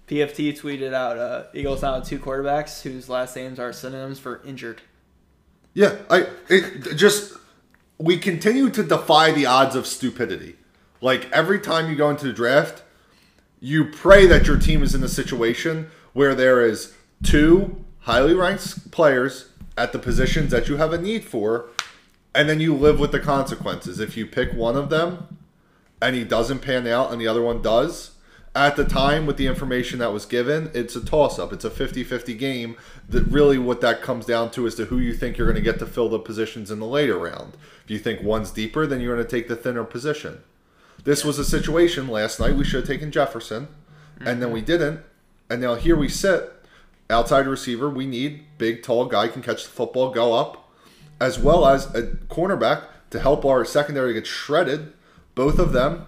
[0.08, 4.42] PFT tweeted out uh, Eagles now have two quarterbacks whose last names are synonyms for
[4.46, 4.82] injured.
[5.74, 7.38] Yeah, I it just
[7.98, 10.56] we continue to defy the odds of stupidity.
[11.00, 12.84] Like every time you go into the draft,
[13.60, 18.92] you pray that your team is in a situation where there is two highly ranked
[18.92, 21.68] players at the positions that you have a need for,
[22.36, 24.00] and then you live with the consequences.
[24.00, 25.38] If you pick one of them
[26.02, 28.12] and he doesn't pan out and the other one does,
[28.54, 31.54] at the time with the information that was given, it's a toss up.
[31.54, 32.76] It's a 50 50 game.
[33.08, 35.62] That really what that comes down to is to who you think you're going to
[35.62, 37.56] get to fill the positions in the later round.
[37.86, 40.44] If you think one's deeper, then you're going to take the thinner position.
[41.04, 42.56] This was a situation last night.
[42.56, 43.70] We should have taken Jefferson,
[44.20, 44.68] and then we mm-hmm.
[44.68, 45.00] didn't.
[45.50, 46.54] And now here we sit,
[47.10, 47.90] outside receiver.
[47.90, 50.70] We need big, tall guy can catch the football, go up,
[51.20, 54.94] as well as a cornerback to help our secondary get shredded.
[55.36, 56.06] Both of them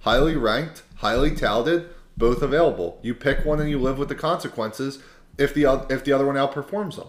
[0.00, 2.98] highly ranked, highly talented, both available.
[3.02, 5.02] You pick one and you live with the consequences
[5.38, 7.08] if the if the other one outperforms them.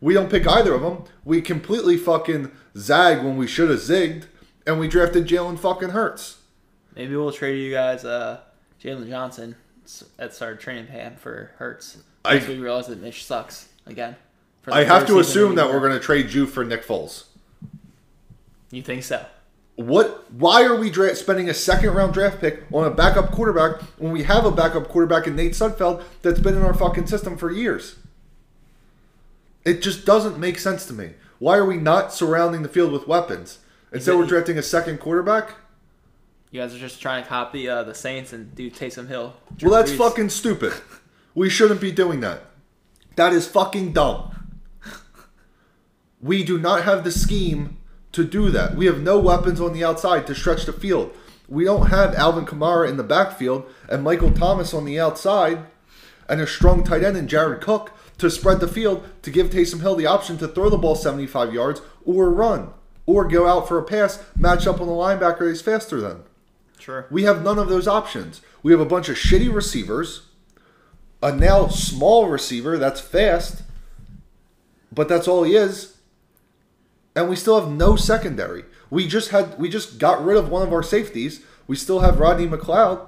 [0.00, 1.04] We don't pick either of them.
[1.24, 4.24] We completely fucking zag when we should have zigged,
[4.66, 6.38] and we drafted Jalen fucking Hurts.
[6.94, 8.40] Maybe we'll trade you guys uh,
[8.82, 9.56] Jalen Johnson
[10.18, 11.98] at start training camp for Hurts.
[12.24, 14.16] I- we realize that Mitch sucks again.
[14.66, 17.24] I have to assume that we're going to trade you for Nick Foles.
[18.70, 19.24] You think so?
[19.76, 20.30] What?
[20.32, 24.12] Why are we dra- spending a second round draft pick on a backup quarterback when
[24.12, 27.50] we have a backup quarterback in Nate Sudfeld that's been in our fucking system for
[27.50, 27.96] years?
[29.64, 31.14] It just doesn't make sense to me.
[31.38, 33.58] Why are we not surrounding the field with weapons?
[33.92, 35.54] Instead, it- we're drafting a second quarterback.
[36.52, 39.34] You guys are just trying to copy uh, the Saints and do Taysom Hill.
[39.60, 39.98] Well, that's Brees.
[39.98, 40.72] fucking stupid.
[41.34, 42.42] We shouldn't be doing that.
[43.16, 44.30] That is fucking dumb.
[46.20, 47.78] We do not have the scheme
[48.14, 48.76] to do that.
[48.76, 51.14] We have no weapons on the outside to stretch the field.
[51.48, 55.66] We don't have Alvin Kamara in the backfield and Michael Thomas on the outside
[56.28, 59.80] and a strong tight end in Jared Cook to spread the field to give Taysom
[59.80, 62.72] Hill the option to throw the ball 75 yards or run
[63.06, 66.22] or go out for a pass, match up on the linebacker he's faster than.
[66.78, 67.06] Sure.
[67.10, 68.40] We have none of those options.
[68.62, 70.22] We have a bunch of shitty receivers,
[71.22, 73.62] a now small receiver that's fast,
[74.90, 75.93] but that's all he is.
[77.16, 78.64] And we still have no secondary.
[78.90, 81.42] We just had we just got rid of one of our safeties.
[81.66, 83.00] We still have Rodney McLeod,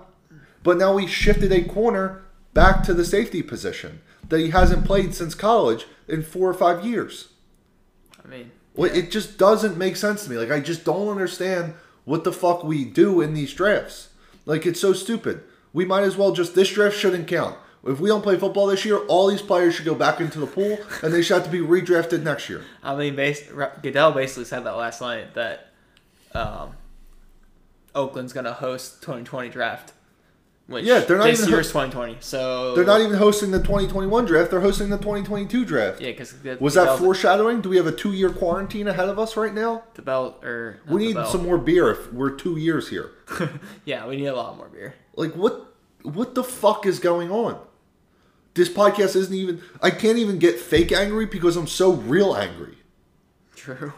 [0.63, 2.23] but now we shifted a corner
[2.55, 6.85] back to the safety position that he hasn't played since college in four or five
[6.85, 7.29] years.
[8.25, 10.37] I mean, Well, it just doesn't make sense to me.
[10.37, 14.09] Like I just don't understand what the fuck we do in these drafts.
[14.47, 15.43] Like it's so stupid.
[15.73, 17.57] We might as well just this draft shouldn't count.
[17.87, 20.47] If we don't play football this year, all these players should go back into the
[20.47, 22.63] pool, and they should have to be redrafted next year.
[22.83, 23.49] I mean, base,
[23.83, 25.69] Goodell basically said that last night that
[26.35, 26.73] um,
[27.95, 29.93] Oakland's gonna host 2020 draft.
[30.67, 32.17] Which Yeah, they're not this even year's 2020.
[32.21, 36.01] So They're not even hosting the 2021 draft; they're hosting the 2022 draft.
[36.01, 37.61] Yeah, because Was that foreshadowing?
[37.61, 39.85] Do we have a two-year quarantine ahead of us right now?
[39.95, 41.31] the belt or We need belt.
[41.31, 43.13] some more beer if we're two years here.
[43.85, 44.95] yeah, we need a lot more beer.
[45.15, 45.73] Like what?
[46.03, 47.61] What the fuck is going on?
[48.57, 49.63] This podcast isn't even.
[49.83, 52.79] I can't even get fake angry because I'm so real angry.
[53.55, 53.93] True.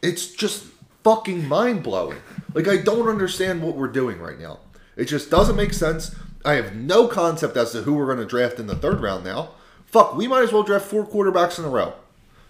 [0.00, 0.64] It's just
[1.02, 2.18] fucking mind blowing.
[2.54, 4.60] Like I don't understand what we're doing right now.
[4.96, 6.14] It just doesn't make sense.
[6.44, 9.24] I have no concept as to who we're going to draft in the third round
[9.24, 9.50] now.
[9.86, 11.94] Fuck, we might as well draft four quarterbacks in a row.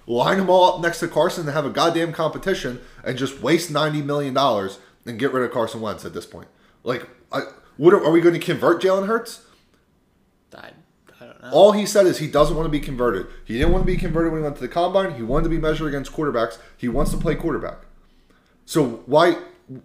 [0.07, 3.70] Line them all up next to Carson and have a goddamn competition and just waste
[3.70, 6.48] ninety million dollars and get rid of Carson Wentz at this point.
[6.85, 7.42] Like, I,
[7.79, 9.46] what are, are we going to convert Jalen Hurts?
[10.55, 10.72] I,
[11.42, 11.50] know.
[11.50, 13.26] All he said is he doesn't want to be converted.
[13.44, 15.14] He didn't want to be converted when he went to the combine.
[15.14, 16.59] He wanted to be measured against quarterbacks.
[16.76, 17.79] He wants to play quarterback.
[18.66, 19.37] So why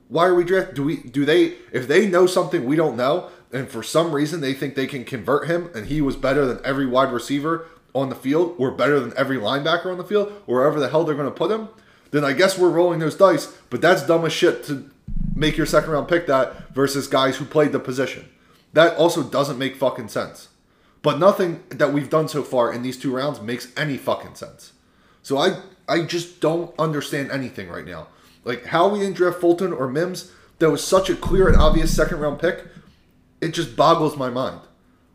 [0.08, 0.74] why are we draft?
[0.74, 4.41] Do we do they if they know something we don't know, and for some reason
[4.41, 8.10] they think they can convert him, and he was better than every wide receiver on
[8.10, 11.15] the field, or better than every linebacker on the field, or wherever the hell they're
[11.15, 11.70] going to put him,
[12.12, 13.56] then I guess we're rolling those dice.
[13.70, 14.89] But that's dumb as shit to
[15.36, 18.30] make your second round pick that versus guys who played the position.
[18.74, 20.50] That also doesn't make fucking sense.
[21.06, 24.74] But nothing that we've done so far in these two rounds makes any fucking sense.
[25.22, 28.08] So I I just don't understand anything right now.
[28.44, 31.96] Like how we didn't draft Fulton or Mims, that was such a clear and obvious
[31.96, 32.65] second round pick.
[33.39, 34.62] It just boggles my mind.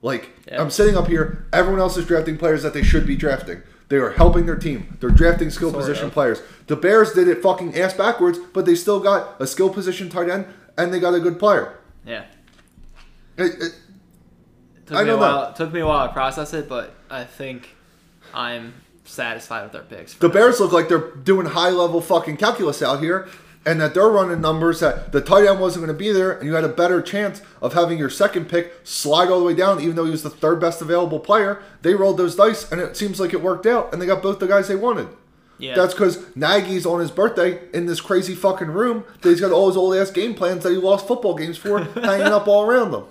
[0.00, 0.62] Like Yeah.
[0.62, 3.60] I'm sitting up here, everyone else is drafting players that they should be drafting.
[3.88, 4.96] They are helping their team.
[5.00, 6.40] They're drafting skill position players.
[6.68, 10.30] The Bears did it fucking ass backwards, but they still got a skill position tight
[10.30, 10.46] end
[10.78, 11.78] and they got a good player.
[12.06, 12.26] Yeah.
[13.36, 13.74] It- it-
[14.90, 15.26] Took I me a don't know.
[15.36, 15.52] while.
[15.52, 17.68] Took me a while to process it, but I think
[18.34, 18.74] I'm
[19.04, 20.14] satisfied with their picks.
[20.14, 20.34] The now.
[20.34, 23.28] Bears look like they're doing high level fucking calculus out here,
[23.64, 26.44] and that they're running numbers that the tight end wasn't going to be there, and
[26.44, 29.80] you had a better chance of having your second pick slide all the way down,
[29.80, 31.62] even though he was the third best available player.
[31.82, 34.40] They rolled those dice, and it seems like it worked out, and they got both
[34.40, 35.08] the guys they wanted.
[35.58, 35.74] Yeah.
[35.74, 39.68] That's because Nagy's on his birthday in this crazy fucking room that he's got all
[39.68, 42.92] his old ass game plans that he lost football games for hanging up all around
[42.92, 43.04] them.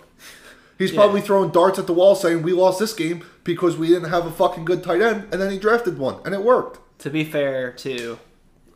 [0.79, 1.01] He's Yeah.
[1.01, 4.25] probably throwing darts at the wall saying, We lost this game because we didn't have
[4.25, 6.79] a fucking good tight end, and then he drafted one, and it worked.
[6.99, 8.17] to be fair, too,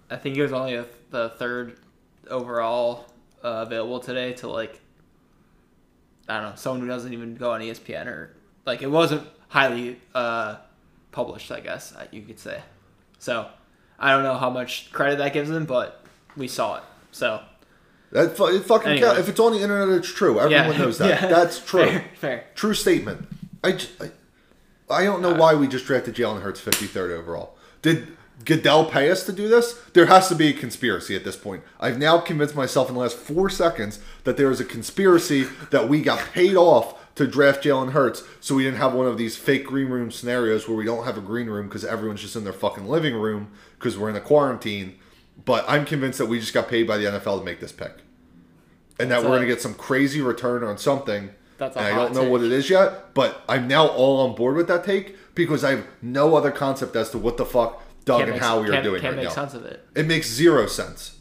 [0.09, 1.77] I think he was only a, the third
[2.29, 3.05] overall
[3.43, 4.79] uh, available today to like
[6.29, 8.33] I don't know someone who doesn't even go on ESPN or
[8.65, 10.57] like it wasn't highly uh,
[11.11, 11.51] published.
[11.51, 12.61] I guess uh, you could say.
[13.19, 13.47] So
[13.99, 16.03] I don't know how much credit that gives him, but
[16.37, 16.83] we saw it.
[17.11, 17.41] So
[18.13, 19.07] That fu- it fucking Anyway.
[19.07, 19.19] count.
[19.19, 20.39] If it's on the internet, it's true.
[20.39, 21.09] Everyone yeah, knows that.
[21.21, 21.27] yeah.
[21.27, 21.85] That's true.
[21.87, 22.43] Fair, fair.
[22.53, 23.27] True statement.
[23.63, 24.11] I, j- I,
[24.89, 27.57] I don't know uh, why we just drafted Jalen Hurts 53rd overall.
[27.81, 29.81] Did Goodell pay us to do this?
[29.93, 31.63] There has to be a conspiracy at this point.
[31.79, 35.89] I've now convinced myself in the last four seconds that there is a conspiracy that
[35.89, 39.35] we got paid off to draft Jalen Hurts so we didn't have one of these
[39.35, 42.43] fake green room scenarios where we don't have a green room because everyone's just in
[42.43, 44.99] their fucking living room because we're in a quarantine.
[45.45, 48.02] But I'm convinced that we just got paid by the NFL to make this pick.
[48.99, 51.79] And that That's we're a- going to get some crazy return on something That's a
[51.79, 52.31] and I hot don't know take.
[52.31, 55.71] what it is yet, but I'm now all on board with that take because I
[55.71, 58.71] have no other concept as to what the fuck Doug Can't and make, Howie are
[58.71, 59.33] can't, doing can't right make now.
[59.33, 59.83] sense of it.
[59.95, 61.17] It makes zero sense.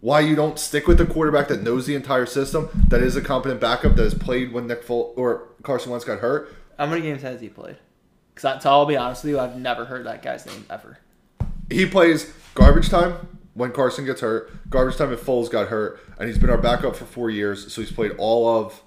[0.00, 3.22] Why you don't stick with the quarterback that knows the entire system, that is a
[3.22, 6.54] competent backup, that has played when Nick Fol- or Carson Wentz got hurt.
[6.78, 7.76] How many games has he played?
[8.34, 10.98] Because I'll be honest with you, I've never heard that guy's name ever.
[11.70, 13.14] He plays garbage time
[13.56, 16.94] when Carson gets hurt, garbage time if Foles got hurt, and he's been our backup
[16.94, 18.82] for four years, so he's played all of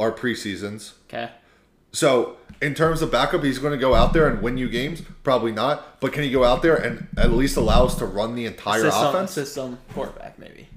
[0.00, 0.94] our preseasons.
[1.08, 1.30] Okay.
[1.92, 5.02] So, in terms of backup, he's going to go out there and win you games?
[5.22, 6.00] Probably not.
[6.00, 8.80] But can he go out there and at least allow us to run the entire
[8.80, 9.30] System, offense?
[9.30, 10.68] system quarterback maybe.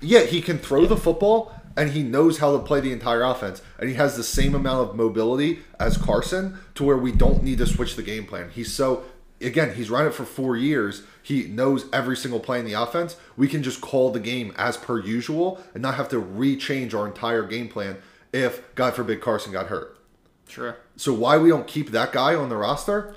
[0.00, 3.60] Yeah, he can throw the football and he knows how to play the entire offense.
[3.78, 7.58] And he has the same amount of mobility as Carson to where we don't need
[7.58, 8.50] to switch the game plan.
[8.50, 9.04] He's so,
[9.40, 11.02] again, he's run it for four years.
[11.22, 13.16] He knows every single play in the offense.
[13.36, 17.06] We can just call the game as per usual and not have to rechange our
[17.06, 17.98] entire game plan
[18.32, 19.98] if, God forbid, Carson got hurt.
[20.48, 20.76] Sure.
[20.96, 23.16] So why we don't keep that guy on the roster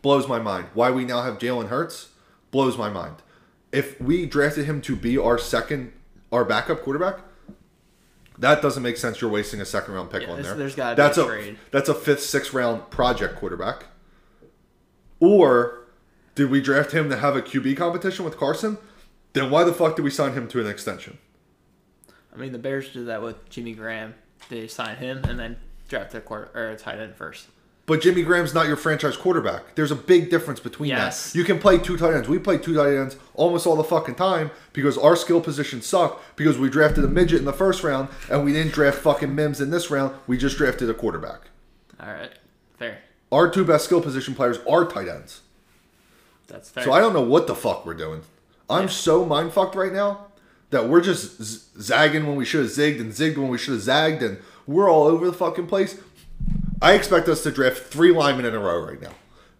[0.00, 0.66] blows my mind.
[0.74, 2.08] Why we now have Jalen Hurts
[2.50, 3.16] blows my mind.
[3.70, 5.92] If we drafted him to be our second,
[6.32, 7.20] our backup quarterback,
[8.38, 9.20] that doesn't make sense.
[9.20, 10.54] You're wasting a second round pick Yeah, on there.
[10.54, 11.58] there's be that's a a trade.
[11.70, 13.84] that's a fifth, sixth round project quarterback.
[15.22, 15.78] Or
[16.34, 18.76] did we draft him to have a QB competition with Carson?
[19.34, 21.18] Then why the fuck did we sign him to an extension?
[22.34, 24.14] I mean, the Bears did that with Jimmy Graham.
[24.48, 25.58] They signed him and then
[25.88, 27.46] draft a quarter or a tight end first.
[27.86, 29.76] But Jimmy Graham's not your franchise quarterback.
[29.76, 31.32] There's a big difference between Yes.
[31.32, 31.38] that.
[31.38, 32.28] You can play two tight ends.
[32.28, 36.20] We play two tight ends almost all the fucking time because our skill positions suck
[36.34, 39.60] because we drafted a midget in the first round and we didn't draft fucking Mims
[39.60, 40.14] in this round.
[40.26, 41.42] We just drafted a quarterback.
[42.00, 42.32] All right,
[42.76, 42.98] fair.
[43.32, 45.40] Our two best skill position players are tight ends.
[46.46, 46.84] That's fair.
[46.84, 48.22] So I don't know what the fuck we're doing.
[48.68, 50.26] I'm so mind fucked right now
[50.70, 53.72] that we're just z- zagging when we should have zigged and zigged when we should
[53.74, 55.98] have zagged, and we're all over the fucking place.
[56.80, 59.12] I expect us to draft three linemen in a row right now.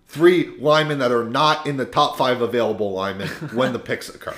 [0.07, 4.35] Three linemen that are not in the top five available linemen when the picks occur.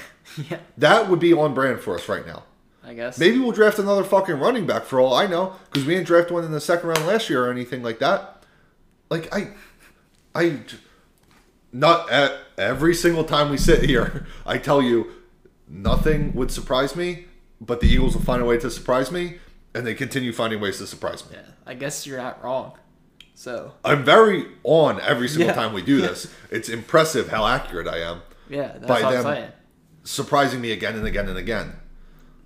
[0.49, 2.44] yeah, That would be on brand for us right now.
[2.87, 3.18] I guess.
[3.18, 6.31] Maybe we'll draft another fucking running back for all I know, because we didn't draft
[6.31, 8.34] one in the second round last year or anything like that.
[9.14, 9.48] Like I,
[10.35, 10.59] I,
[11.72, 15.07] not at every single time we sit here, I tell you,
[15.68, 17.27] nothing would surprise me,
[17.61, 19.38] but the Eagles will find a way to surprise me,
[19.72, 21.37] and they continue finding ways to surprise me.
[21.37, 22.72] Yeah, I guess you're not wrong.
[23.37, 25.55] So I'm very on every single Yeah.
[25.55, 26.33] time we do this.
[26.50, 29.27] It's impressive how accurate I am, yeah, that's By what them.
[29.27, 29.53] I'm saying.
[30.03, 31.74] surprising me again and again and again.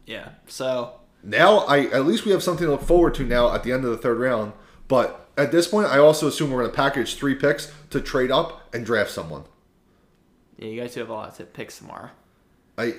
[0.07, 0.31] Yeah.
[0.47, 3.73] So now I at least we have something to look forward to now at the
[3.73, 4.53] end of the third round.
[4.87, 8.31] But at this point, I also assume we're going to package three picks to trade
[8.31, 9.45] up and draft someone.
[10.59, 12.11] yeah, you guys do have a lot to picks tomorrow.
[12.77, 12.95] I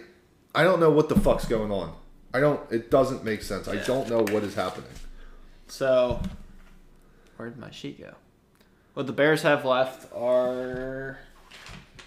[0.56, 1.94] I don't know what the fuck's going on.
[2.34, 2.60] I don't.
[2.72, 3.68] It doesn't make sense.
[3.68, 4.90] I don't know what is happening.
[5.68, 6.22] So
[7.38, 8.14] where did my sheet go?
[8.94, 11.20] What the Bears have left are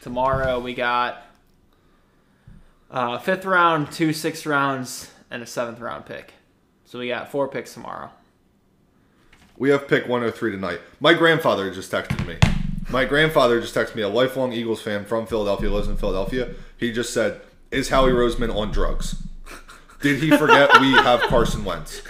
[0.00, 1.26] tomorrow we got
[2.90, 6.34] uh, fifth round, two sixth rounds, and a seventh round pick.
[6.84, 8.10] So we got four picks tomorrow.
[9.56, 10.80] We have pick 103 tonight.
[11.00, 12.36] My grandfather just texted me.
[12.90, 16.50] My grandfather just texted me, a lifelong Eagles fan from Philadelphia, lives in Philadelphia.
[16.76, 19.22] He just said, Is Howie Roseman on drugs?
[20.00, 22.02] Did he forget we have Carson Wentz?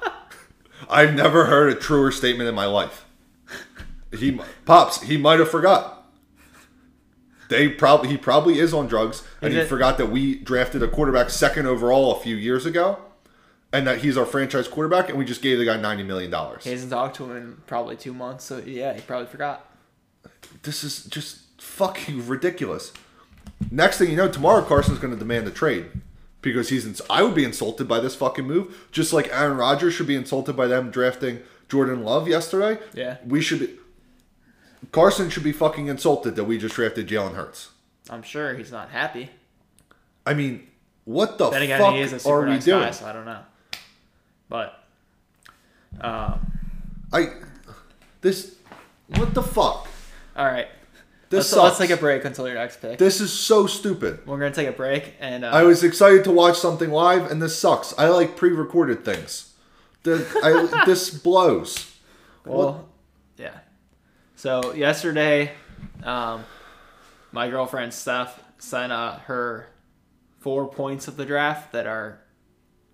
[0.88, 3.04] I've never heard a truer statement in my life.
[4.16, 5.92] He pops, he might have forgot.
[7.48, 10.82] They probably he probably is on drugs, and Is he it- forgot that we drafted
[10.82, 12.98] a quarterback second overall a few years ago,
[13.76, 16.64] and that he's our franchise quarterback, and we just gave the guy ninety million dollars.
[16.64, 19.70] He hasn't talked to him in probably two months, so yeah, he probably forgot.
[20.62, 22.92] This is just fucking ridiculous.
[23.70, 25.86] Next thing you know, tomorrow Carson's going to demand a trade
[26.42, 26.86] because he's.
[26.86, 30.16] Ins- I would be insulted by this fucking move, just like Aaron Rodgers should be
[30.16, 32.80] insulted by them drafting Jordan Love yesterday.
[32.94, 33.18] Yeah.
[33.26, 33.60] we should.
[33.60, 33.70] be...
[34.92, 37.70] Carson should be fucking insulted that we just drafted Jalen Hurts.
[38.08, 39.30] I'm sure he's not happy.
[40.24, 40.66] I mean,
[41.04, 42.82] what the Then again, fuck he is a are super we nice doing?
[42.82, 43.40] guy, so I don't know.
[44.48, 44.82] But
[46.00, 46.52] um,
[47.12, 47.30] I
[48.20, 48.56] this
[49.08, 49.88] what the fuck?
[50.36, 50.68] all right,
[51.30, 52.98] This let's, let's take a break until your next pick.
[52.98, 54.26] This is so stupid.
[54.26, 57.40] We're gonna take a break, and uh, I was excited to watch something live, and
[57.40, 57.94] this sucks.
[57.98, 59.54] I like pre-recorded things.
[60.02, 61.94] The, I, this blows.
[62.44, 62.88] Well,
[63.36, 63.58] yeah.
[64.36, 65.52] So yesterday,
[66.04, 66.44] um,
[67.32, 69.68] my girlfriend Steph sent uh, her
[70.38, 72.20] four points of the draft that are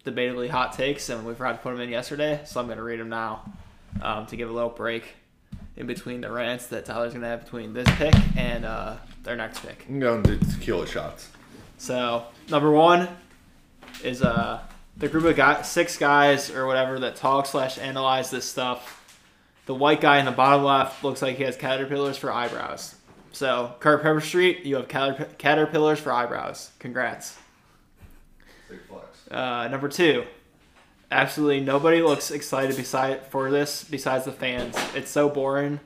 [0.04, 2.40] debatably hot takes, and we forgot to put them in yesterday.
[2.44, 3.44] So I'm gonna read them now
[4.00, 5.04] um, to give a little break
[5.76, 9.60] in between the rants that Tyler's gonna have between this pick and uh, their next
[9.60, 9.86] pick.
[9.88, 11.30] I'm going to do tequila shots.
[11.78, 13.08] So number one
[14.04, 14.60] is uh
[14.96, 18.98] the group of guys, six guys or whatever that talk slash analyze this stuff.
[19.66, 22.94] The white guy in the bottom left looks like he has caterpillars for eyebrows.
[23.32, 26.70] So Kirk Herbstreit, you have caterp- caterpillars for eyebrows.
[26.78, 27.38] Congrats.
[29.32, 30.24] Uh, number two,
[31.10, 34.76] absolutely nobody looks excited beside for this besides the fans.
[34.94, 35.80] It's so boring.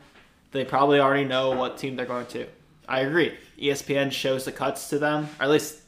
[0.51, 2.47] They probably already know what team they're going to.
[2.89, 3.37] I agree.
[3.59, 5.81] ESPN shows the cuts to them, or at least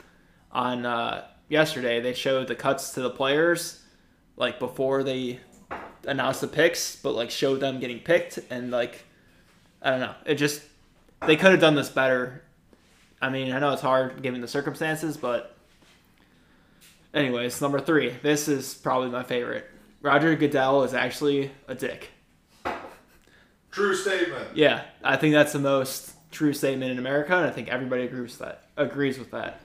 [0.53, 3.83] on uh, yesterday they showed the cuts to the players,
[4.37, 5.41] like before they
[6.05, 9.05] announced the picks, but like showed them getting picked and like
[9.83, 10.15] I don't know.
[10.27, 10.63] It just
[11.27, 12.45] they could have done this better.
[13.21, 15.58] I mean, I know it's hard given the circumstances, but
[17.15, 18.11] anyways, number three.
[18.23, 19.69] This is probably my favorite.
[20.01, 22.11] Roger Goodell is actually a dick.
[23.71, 24.57] True statement.
[24.57, 28.39] Yeah, I think that's the most true statement in America, and I think everybody agrees
[28.39, 28.63] with that.
[28.77, 29.61] Agrees with that.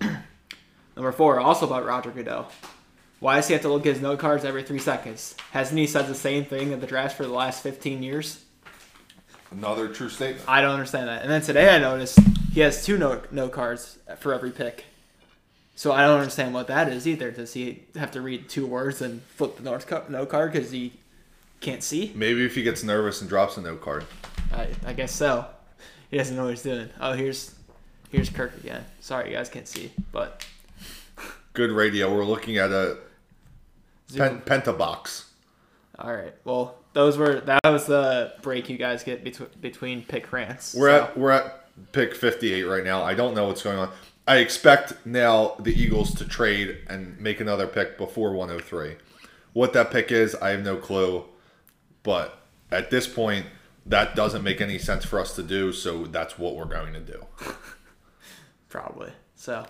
[0.96, 2.50] Number four, also about Roger Goodell.
[3.20, 5.34] Why does he have to look at his note cards every three seconds?
[5.52, 8.44] Hasn't he said the same thing at the draft for the last 15 years?
[9.50, 10.48] Another true statement.
[10.48, 11.22] I don't understand that.
[11.22, 12.18] And then today I noticed
[12.52, 14.84] he has two note, note cards for every pick.
[15.80, 17.30] So I don't understand what that is either.
[17.30, 20.70] Does he have to read two words and flip the note ca- note card because
[20.70, 20.92] he
[21.60, 22.12] can't see?
[22.14, 24.04] Maybe if he gets nervous and drops a no card.
[24.52, 25.46] I, I guess so.
[26.10, 26.90] He doesn't know what he's doing.
[27.00, 27.54] Oh, here's
[28.10, 28.84] here's Kirk again.
[29.00, 30.46] Sorry, you guys can't see, but
[31.54, 32.14] Good radio.
[32.14, 32.98] We're looking at a
[34.14, 35.28] pen, pentabox.
[35.98, 36.34] All right.
[36.44, 40.74] Well, those were that was the break you guys get between between pick rants.
[40.74, 41.04] We're so.
[41.04, 43.02] at we're at pick 58 right now.
[43.02, 43.90] I don't know what's going on.
[44.30, 48.94] I expect now the Eagles to trade and make another pick before 103.
[49.54, 51.24] What that pick is, I have no clue.
[52.04, 52.38] But
[52.70, 53.46] at this point,
[53.86, 57.00] that doesn't make any sense for us to do, so that's what we're going to
[57.00, 57.26] do.
[58.68, 59.10] probably.
[59.34, 59.66] So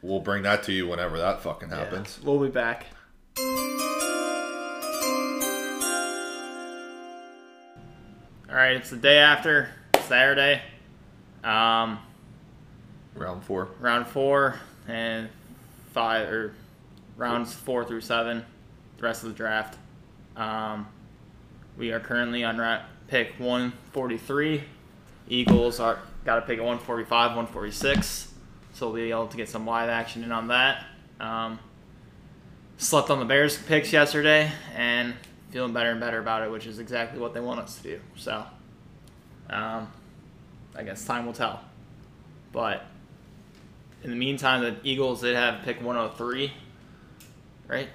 [0.00, 2.18] We'll bring that to you whenever that fucking yeah, happens.
[2.24, 2.86] we'll be back.
[8.48, 9.68] All right, it's the day after
[10.06, 10.62] Saturday,
[11.44, 11.98] um,
[13.14, 13.68] Round four.
[13.80, 14.56] round four
[14.88, 15.28] and
[15.92, 16.54] five or
[17.16, 18.44] rounds four through seven,
[18.96, 19.78] the rest of the draft.
[20.36, 20.88] Um,
[21.76, 24.64] we are currently on ra- pick 143.
[25.28, 28.32] Eagles are got to pick at 145, 146.
[28.74, 30.84] So we'll be able to get some live action in on that.
[31.20, 31.58] Um,
[32.78, 35.14] slept on the Bears picks yesterday and
[35.50, 38.00] feeling better and better about it, which is exactly what they want us to do.
[38.16, 38.44] So
[39.50, 39.92] um,
[40.74, 41.60] I guess time will tell.
[42.52, 42.84] But
[44.02, 46.52] in the meantime, the Eagles did have pick 103,
[47.68, 47.88] right?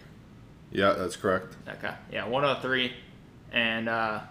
[0.72, 1.56] Yeah, that's correct.
[1.68, 1.94] Okay.
[2.12, 2.94] Yeah, 103.
[3.52, 4.22] And uh,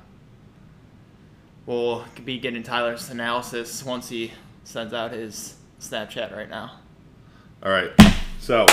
[1.67, 4.33] we'll be getting Tyler's analysis once he
[4.65, 6.79] sends out his Snapchat right now.
[7.63, 7.91] All right.
[8.41, 8.67] So,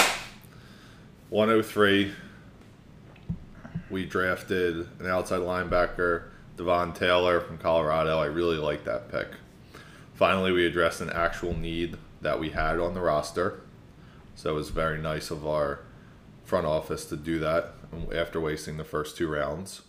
[1.30, 2.12] 103,
[3.89, 6.26] we drafted an outside linebacker,
[6.58, 8.20] Davion Taylor from Colorado.
[8.20, 9.28] I really like that pick.
[10.14, 13.61] Finally, we addressed an actual need that we had on the roster.
[14.36, 15.82] So it was very nice of our
[16.43, 17.74] front office to do that
[18.13, 19.82] after wasting the first two rounds.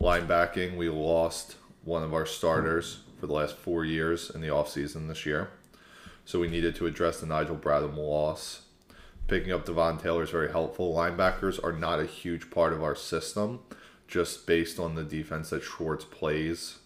[0.00, 5.08] Linebacking, we lost one of our starters for the last four years in the offseason
[5.08, 5.50] this year.
[6.24, 8.62] So we needed to address the Nigel Bradham loss.
[9.28, 10.94] Picking up Davion Taylor is very helpful.
[10.94, 13.60] Linebackers are not a huge part of our system,
[14.06, 16.78] just based on the defense that Schwartz plays.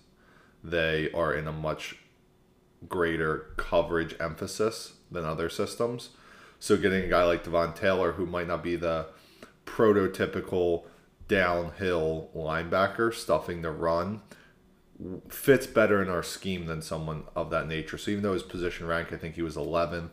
[0.63, 1.97] They are in a much
[2.89, 6.11] greater coverage emphasis than other systems.
[6.59, 9.07] So getting a guy like Davion Taylor, who might not be the
[9.67, 10.85] prototypical
[11.29, 14.21] downhill linebacker stuffing the run,
[15.29, 17.97] fits better in our scheme than someone of that nature.
[17.97, 20.11] So even though his position rank, I think he was 11th,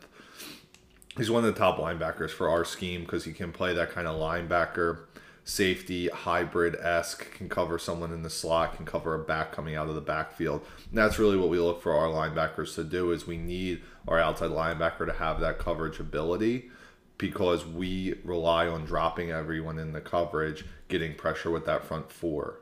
[1.17, 4.07] he's one of the top linebackers for our scheme because he can play that kind
[4.07, 5.05] of linebacker
[5.47, 9.87] safety hybrid esque, can cover someone in the slot, can cover a back coming out
[9.87, 10.61] of the backfield.
[10.89, 14.19] And that's really what we look for our linebackers to do is we need our
[14.19, 16.69] outside linebacker to have that coverage ability
[17.17, 22.59] because we rely on dropping everyone in the coverage, getting pressure with that front four.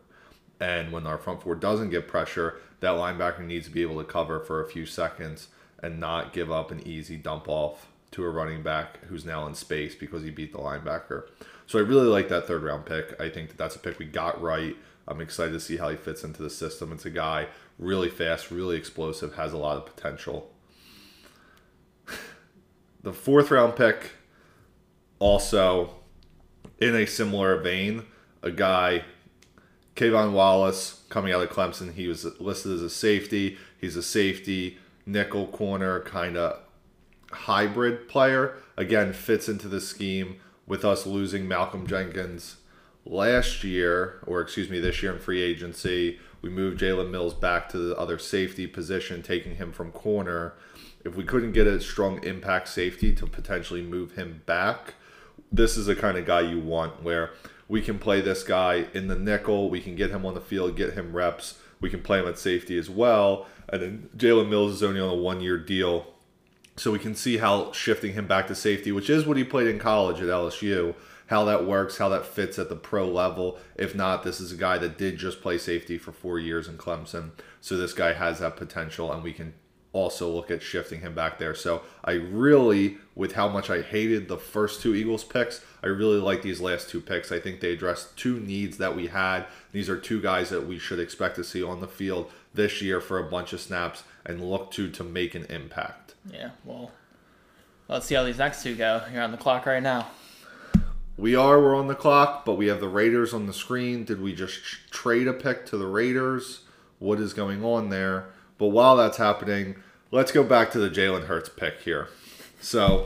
[0.59, 4.07] And when our front four doesn't get pressure, that linebacker needs to be able to
[4.07, 5.47] cover for a few seconds
[5.81, 9.55] and not give up an easy dump off to a running back who's now in
[9.55, 11.23] space because he beat the linebacker.
[11.67, 13.19] So I really like that third round pick.
[13.19, 14.75] I think that that's a pick we got right.
[15.07, 16.91] I'm excited to see how he fits into the system.
[16.91, 17.47] It's a guy
[17.77, 20.51] really fast, really explosive, has a lot of potential.
[23.03, 24.13] The fourth round pick,
[25.19, 25.93] also
[26.79, 28.01] in a similar vein,
[28.41, 29.03] a guy
[29.95, 31.93] K'Von Wallace coming out of Clemson.
[31.93, 33.57] He was listed as a safety.
[33.79, 36.59] He's a safety, nickel corner kind of
[37.31, 38.55] hybrid player.
[38.75, 40.37] Again, fits into the scheme
[40.67, 42.57] with us losing Malcolm Jenkins
[43.05, 46.19] last year, or excuse me, this year in free agency.
[46.41, 50.53] We moved Jalen Mills back to the other safety position, taking him from corner.
[51.03, 54.95] If we couldn't get a strong impact safety to potentially move him back,
[55.51, 57.31] this is the kind of guy you want where
[57.67, 59.69] we can play this guy in the nickel.
[59.69, 61.59] We can get him on the field, get him reps.
[61.81, 63.47] We can play him at safety as well.
[63.69, 66.14] And then Jalen Mills is only on a one year deal.
[66.77, 69.67] So we can see how shifting him back to safety, which is what he played
[69.67, 70.93] in college at LSU,
[71.27, 73.57] how that works, how that fits at the pro level.
[73.75, 76.77] If not, this is a guy that did just play safety for four years in
[76.77, 77.31] Clemson.
[77.61, 79.53] So this guy has that potential, and we can
[79.93, 81.55] also look at shifting him back there.
[81.55, 86.19] So I really, with how much I hated the first two Eagles picks, I really
[86.19, 87.31] like these last two picks.
[87.31, 89.45] I think they address two needs that we had.
[89.71, 92.99] These are two guys that we should expect to see on the field this year
[92.99, 96.15] for a bunch of snaps and look to to make an impact.
[96.31, 96.91] Yeah, well,
[97.87, 99.03] let's see how these next two go.
[99.11, 100.07] You're on the clock right now.
[101.17, 104.03] We are, we're on the clock, but we have the Raiders on the screen.
[104.03, 104.59] Did we just
[104.91, 106.61] trade a pick to the Raiders?
[106.99, 108.25] What is going on there?
[108.57, 109.77] But while that's happening,
[110.11, 112.09] let's go back to the Jalen Hurts pick here.
[112.59, 113.05] So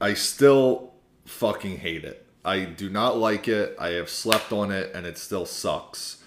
[0.00, 0.92] I still
[1.24, 2.24] fucking hate it.
[2.44, 3.74] I do not like it.
[3.80, 6.22] I have slept on it and it still sucks.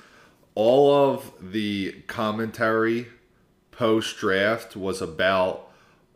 [0.56, 3.08] All of the commentary
[3.78, 5.70] post draft was about,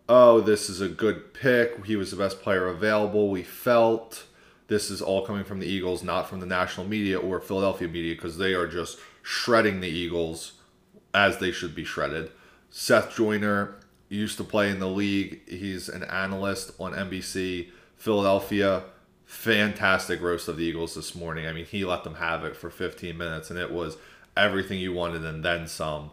[0.10, 1.86] oh, this is a good pick.
[1.86, 3.30] He was the best player available.
[3.30, 4.26] We felt
[4.68, 8.16] this is all coming from the Eagles, not from the national media or Philadelphia media,
[8.16, 10.54] because they are just shredding the Eagles
[11.14, 12.32] as they should be shredded.
[12.72, 13.76] Seth Joyner
[14.10, 15.48] used to play in the league.
[15.48, 18.86] He's an analyst on NBC Philadelphia.
[19.26, 21.46] Fantastic roast of the Eagles this morning.
[21.46, 23.98] I mean, he let them have it for 15 minutes, and it was
[24.36, 26.10] everything you wanted and then some.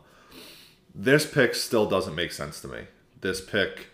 [0.94, 2.82] This pick still doesn't make sense to me.
[3.20, 3.88] This pick,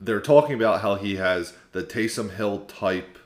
[0.00, 3.18] they're talking about how he has the Taysom Hill type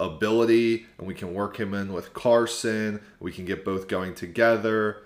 [0.00, 3.00] ability, and we can work him in with Carson.
[3.20, 5.02] We can get both going together.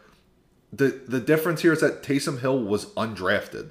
[0.72, 3.70] The the difference here is that Taysom Hill was undrafted.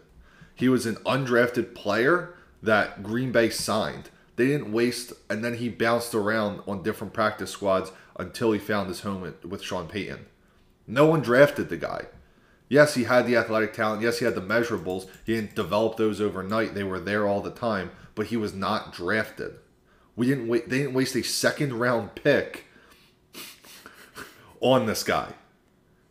[0.55, 4.09] He was an undrafted player that Green Bay signed.
[4.35, 8.87] They didn't waste, and then he bounced around on different practice squads until he found
[8.87, 10.25] his home with Sean Payton.
[10.87, 12.05] No one drafted the guy.
[12.69, 14.01] Yes, he had the athletic talent.
[14.01, 15.07] Yes, he had the measurables.
[15.25, 16.73] He didn't develop those overnight.
[16.73, 19.55] They were there all the time, but he was not drafted.
[20.15, 20.67] We didn't wait.
[20.69, 22.65] They didn't waste a second round pick
[24.59, 25.33] on this guy.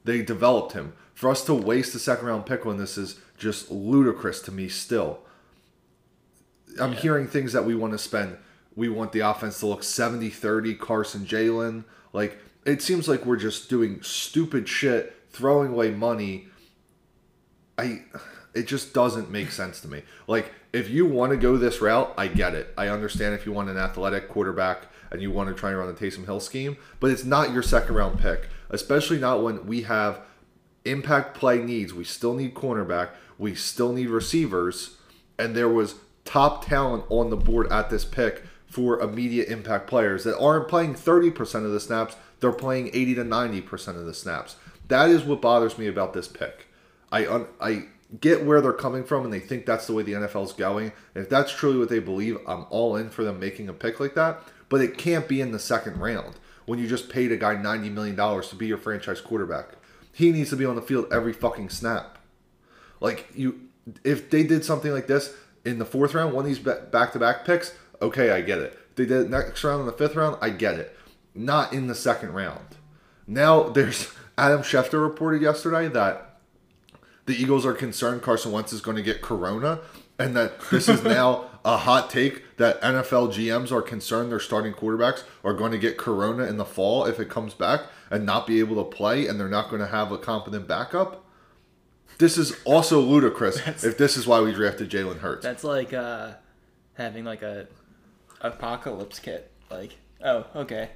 [0.05, 0.95] They developed him.
[1.15, 4.69] For us to waste a second round pick on this is just ludicrous to me.
[4.69, 5.19] Still,
[6.81, 7.01] I'm Yeah.
[7.01, 8.37] hearing things that we want to spend.
[8.75, 11.85] We want the offense to look 70-30 Carson Jalen.
[12.13, 16.47] Like it seems like we're just doing stupid shit, throwing away money.
[17.79, 18.03] I
[18.55, 20.03] it just doesn't make sense to me.
[20.27, 22.73] Like if you want to go this route, I get it.
[22.77, 25.95] I understand if you want an athletic quarterback and you want to try and run
[25.95, 29.83] the Taysom Hill scheme, but it's not your second round pick, especially not when we
[29.83, 30.21] have
[30.85, 31.93] impact play needs.
[31.93, 34.97] We still need cornerback, we still need receivers,
[35.39, 40.25] and there was top talent on the board at this pick for immediate impact players
[40.25, 44.57] that aren't playing 30% of the snaps, they're playing 80 to 90% of the snaps.
[44.89, 46.67] That is what bothers me about this pick.
[47.11, 47.87] I un- I
[48.21, 50.93] get where they're coming from and they think that's the way the NFL's going.
[51.15, 54.15] If that's truly what they believe, I'm all in for them making a pick like
[54.15, 56.35] that, but it can't be in the second round
[56.67, 59.71] when you just paid a guy 90 million dollars to be your franchise quarterback.
[60.13, 62.19] He needs to be on the field every fucking snap.
[63.01, 63.61] Like you,
[64.05, 65.35] if they did something like this
[65.65, 68.79] in the fourth round, one of these back to back picks, okay, I get it.
[68.91, 70.97] If they did it next round in the fifth round, I get it.
[71.35, 72.77] Not in the second round.
[73.27, 76.39] Now there's Adam Schefter reported yesterday that
[77.27, 79.81] the Eagles are concerned Carson Wentz is going to get corona,
[80.19, 84.73] and that this is now a hot take that NFL GMs are concerned their starting
[84.73, 88.47] quarterbacks are going to get corona in the fall if it comes back and not
[88.47, 91.25] be able to play, and they're not going to have a competent backup.
[92.19, 95.43] This is also ludicrous if this is why we drafted Jalen Hurts.
[95.43, 96.35] That's like uh,
[96.95, 97.67] having like a
[98.41, 99.51] apocalypse kit.
[99.71, 100.91] Like, oh, okay,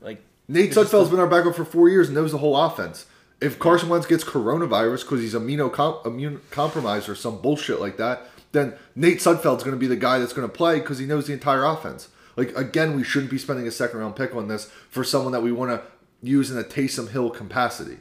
[0.00, 3.06] like Nate Sudfeld's been our backup for four years and knows the whole offense.
[3.40, 8.22] If Carson Wentz gets coronavirus because he's immunocom- immune compromised or some bullshit like that,
[8.52, 11.26] then Nate Sudfeld's going to be the guy that's going to play because he knows
[11.26, 12.08] the entire offense.
[12.36, 15.42] Like again, we shouldn't be spending a second round pick on this for someone that
[15.42, 15.82] we want to
[16.22, 17.98] use in a Taysom Hill capacity.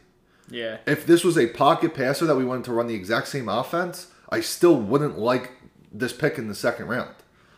[0.50, 3.50] yeah, If this was a pocket passer that we wanted to run the exact same
[3.50, 5.52] offense, I still wouldn't like
[5.92, 7.14] this pick in the second round.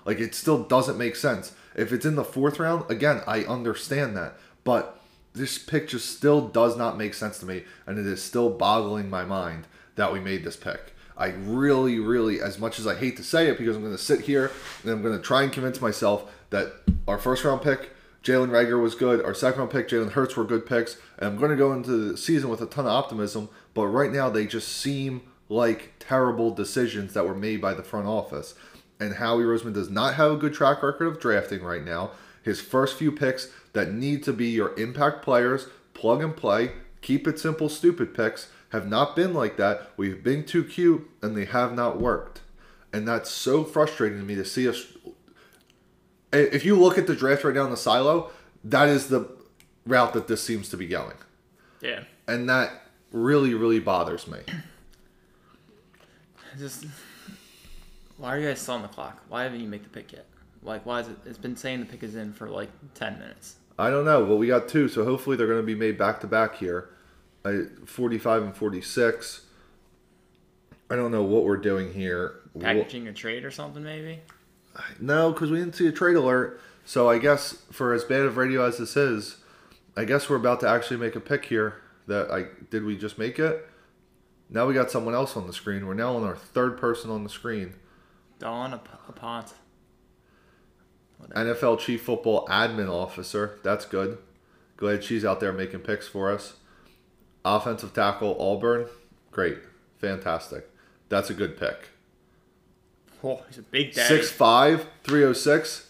[0.05, 1.53] Like it still doesn't make sense.
[1.75, 4.37] If it's in the fourth round, again, I understand that.
[4.65, 4.99] But
[5.31, 9.09] this pick just still does not make sense to me, and it is still boggling
[9.09, 10.93] my mind that we made this pick.
[11.17, 14.01] I really, really, as much as I hate to say it, because I'm going to
[14.01, 14.51] sit here
[14.83, 16.73] and I'm going to try and convince myself that
[17.07, 17.91] our first round pick,
[18.23, 19.23] Jalen Reagor, was good.
[19.23, 20.97] Our second round pick, Jalen Hurts, were good picks.
[21.17, 23.47] And I'm going to go into the season with a ton of optimism.
[23.73, 28.07] But right now, they just seem like terrible decisions that were made by the front
[28.07, 28.55] office.
[28.99, 32.11] And Howie Roseman does not have a good track record of drafting right now.
[32.43, 36.71] His first few picks that need to be your impact players, plug and play,
[37.01, 39.91] keep it simple, stupid picks, have not been like that.
[39.95, 42.41] We've been too cute and they have not worked.
[42.91, 44.85] And that's so frustrating to me to see us.
[46.33, 48.31] If you look at the draft right now in the silo,
[48.63, 49.29] that is the
[49.85, 51.15] route that this seems to be going.
[51.81, 52.03] yeah.
[52.27, 52.71] And that
[53.11, 54.39] really, really bothers me.
[56.57, 56.85] Just
[58.17, 59.21] why are you guys still on the clock?
[59.27, 60.25] Why haven't you made the pick yet?
[60.63, 61.17] Like, why is it?
[61.25, 63.57] It's been saying the pick is in for like ten minutes.
[63.77, 66.21] I don't know, but we got two, so hopefully they're going to be made back
[66.21, 66.89] to back here.
[67.43, 69.41] I, 45 and 46.
[70.89, 72.35] I don't know what we're doing here.
[72.59, 74.19] Packaging a trade or something, maybe.
[74.99, 76.61] No, because we didn't see a trade alert.
[76.85, 79.37] So I guess for as bad of radio as this is,
[79.97, 81.81] I guess we're about to actually make a pick here.
[82.07, 83.67] That I did we just make it?
[84.49, 85.87] Now we got someone else on the screen.
[85.87, 87.73] We're now on our third person on the screen.
[88.37, 88.81] Dawn a,
[91.29, 93.59] NFL Chief Football Admin Officer.
[93.63, 94.17] That's good.
[94.77, 96.55] Glad she's out there making picks for us.
[97.43, 98.87] Offensive tackle Auburn.
[99.31, 99.59] Great.
[99.99, 100.69] Fantastic.
[101.09, 101.89] That's a good pick.
[103.23, 104.19] Oh, he's a big daddy.
[104.19, 105.89] 6'5, 306.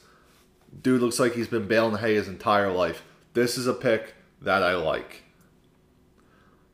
[0.82, 3.04] Dude looks like he's been baling hay his entire life.
[3.34, 5.24] This is a pick that I like.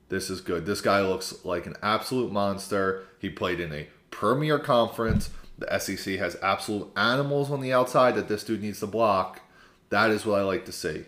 [0.10, 0.66] This is good.
[0.66, 3.06] This guy looks like an absolute monster.
[3.20, 5.30] He played in a premier conference.
[5.62, 9.42] The SEC has absolute animals on the outside that this dude needs to block.
[9.90, 11.06] That is what I like to see.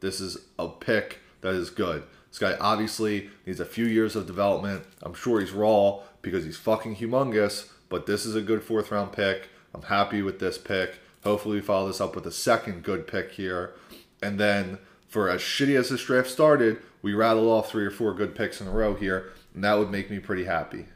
[0.00, 2.04] This is a pick that is good.
[2.30, 4.84] This guy obviously needs a few years of development.
[5.02, 9.12] I'm sure he's raw because he's fucking humongous, but this is a good fourth round
[9.12, 9.50] pick.
[9.74, 10.98] I'm happy with this pick.
[11.22, 13.74] Hopefully, we follow this up with a second good pick here.
[14.22, 18.14] And then, for as shitty as this draft started, we rattle off three or four
[18.14, 20.86] good picks in a row here, and that would make me pretty happy.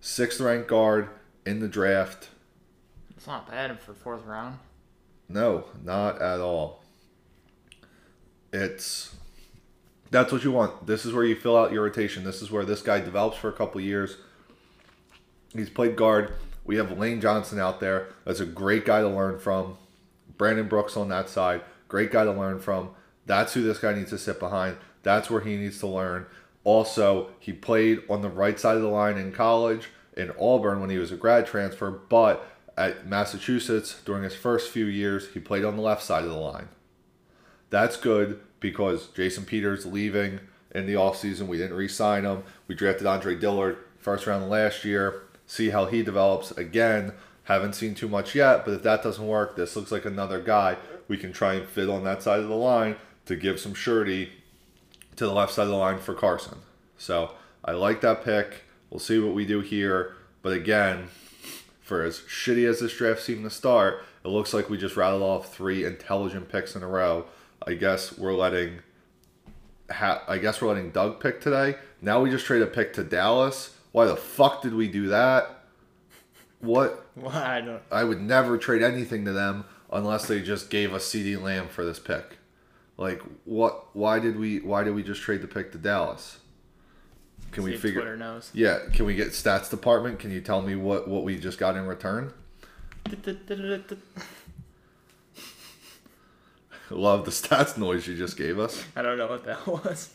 [0.00, 1.08] Sixth ranked guard
[1.48, 2.28] in the draft.
[3.16, 4.58] It's not bad for fourth round.
[5.30, 6.82] No, not at all.
[8.52, 9.16] It's
[10.10, 10.86] that's what you want.
[10.86, 12.24] This is where you fill out your rotation.
[12.24, 14.16] This is where this guy develops for a couple years.
[15.54, 16.34] He's played guard.
[16.64, 18.08] We have Lane Johnson out there.
[18.24, 19.78] That's a great guy to learn from.
[20.36, 21.62] Brandon Brooks on that side.
[21.88, 22.90] Great guy to learn from.
[23.24, 24.76] That's who this guy needs to sit behind.
[25.02, 26.26] That's where he needs to learn.
[26.64, 29.88] Also, he played on the right side of the line in college
[30.18, 32.46] in Auburn when he was a grad transfer, but
[32.76, 36.36] at Massachusetts during his first few years, he played on the left side of the
[36.36, 36.68] line.
[37.70, 40.40] That's good because Jason Peters leaving
[40.74, 41.46] in the offseason.
[41.46, 42.42] We didn't re sign him.
[42.66, 45.22] We drafted Andre Dillard first round last year.
[45.46, 47.12] See how he develops again.
[47.44, 50.76] Haven't seen too much yet, but if that doesn't work, this looks like another guy
[51.08, 54.30] we can try and fit on that side of the line to give some surety
[55.16, 56.58] to the left side of the line for Carson.
[56.98, 57.32] So
[57.64, 58.64] I like that pick.
[58.90, 60.14] We'll see what we do here.
[60.42, 61.08] But again,
[61.80, 65.22] for as shitty as this draft seemed to start, it looks like we just rattled
[65.22, 67.26] off three intelligent picks in a row.
[67.66, 68.80] I guess we're letting
[69.90, 71.76] ha- I guess we're letting Doug pick today.
[72.00, 73.74] Now we just trade a pick to Dallas.
[73.92, 75.64] Why the fuck did we do that?
[76.60, 77.04] What?
[77.18, 77.82] Well, I don't.
[77.90, 81.84] I would never trade anything to them unless they just gave us CeeDee Lamb for
[81.84, 82.38] this pick.
[82.96, 83.96] Like what?
[83.96, 84.60] Why did we?
[84.60, 86.38] Why did we just trade the pick to Dallas?
[87.52, 88.00] Can see we figure?
[88.00, 88.50] Twitter knows.
[88.54, 88.80] Yeah.
[88.92, 90.18] Can we get stats department?
[90.18, 92.32] Can you tell me what what we just got in return?
[96.90, 98.84] Love the stats noise you just gave us.
[98.96, 100.10] I don't know what that was.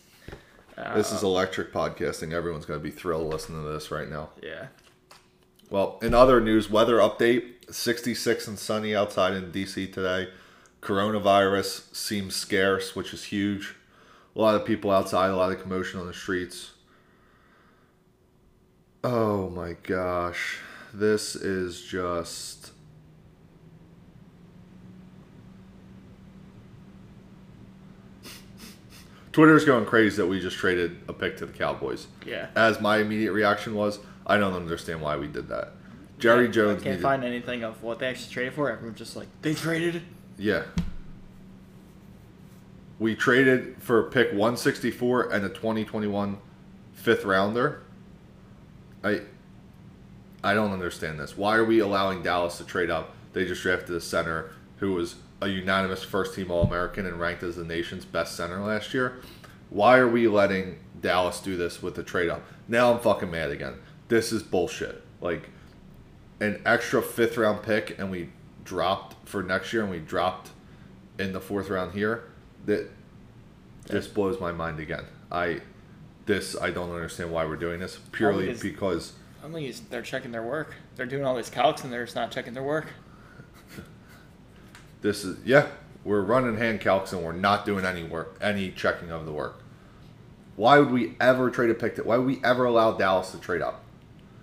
[0.96, 2.34] This is uh, electric podcasting.
[2.34, 4.30] Everyone's going to be thrilled listening to this right now.
[4.42, 4.68] Yeah.
[5.70, 10.30] Well, in other news, weather update 66 and sunny outside in DC today.
[10.82, 13.76] Coronavirus seems scarce, which is huge.
[14.36, 16.72] A lot of people outside, a lot of commotion on the streets.
[19.04, 20.60] Oh my gosh.
[20.94, 22.72] This is just.
[29.32, 32.08] Twitter's going crazy that we just traded a pick to the Cowboys.
[32.26, 32.50] Yeah.
[32.56, 35.72] As my immediate reaction was, I don't understand why we did that.
[36.20, 38.72] Jerry Yeah, Jones I can't needed, find anything of what they actually traded for.
[38.72, 40.04] Everyone's just like they traded.
[40.38, 40.64] yeah.
[43.00, 46.38] We traded for pick 164 and a 2021
[46.94, 47.82] fifth rounder.
[49.04, 49.22] I
[50.44, 51.38] I don't understand this.
[51.38, 53.16] Why are we allowing Dallas to trade up?
[53.34, 57.44] They just drafted a center who was a unanimous first team All American and ranked
[57.44, 59.22] as the nation's best center last year.
[59.70, 62.44] Why are we letting Dallas do this with the trade up?
[62.68, 63.76] Now I'm fucking mad again.
[64.08, 65.04] This is bullshit.
[65.22, 65.50] Like
[66.40, 68.30] an extra fifth round pick and we
[68.64, 70.50] dropped for next year and we dropped
[71.18, 72.26] in the fourth round here.
[72.66, 72.90] That
[73.90, 75.06] just blows my mind again.
[75.32, 75.62] I
[76.26, 79.14] this I don't understand why we're doing this purely because- because
[79.44, 80.74] I think it's- they're checking their work.
[80.96, 82.88] They're doing all these calcs and they're just not checking their work.
[85.02, 85.68] This is yeah,
[86.04, 89.60] we're running hand calcs and we're not doing any work, any checking of the work.
[90.56, 91.96] Why would we ever trade a pick?
[91.98, 93.84] That why would we ever allow Dallas to trade up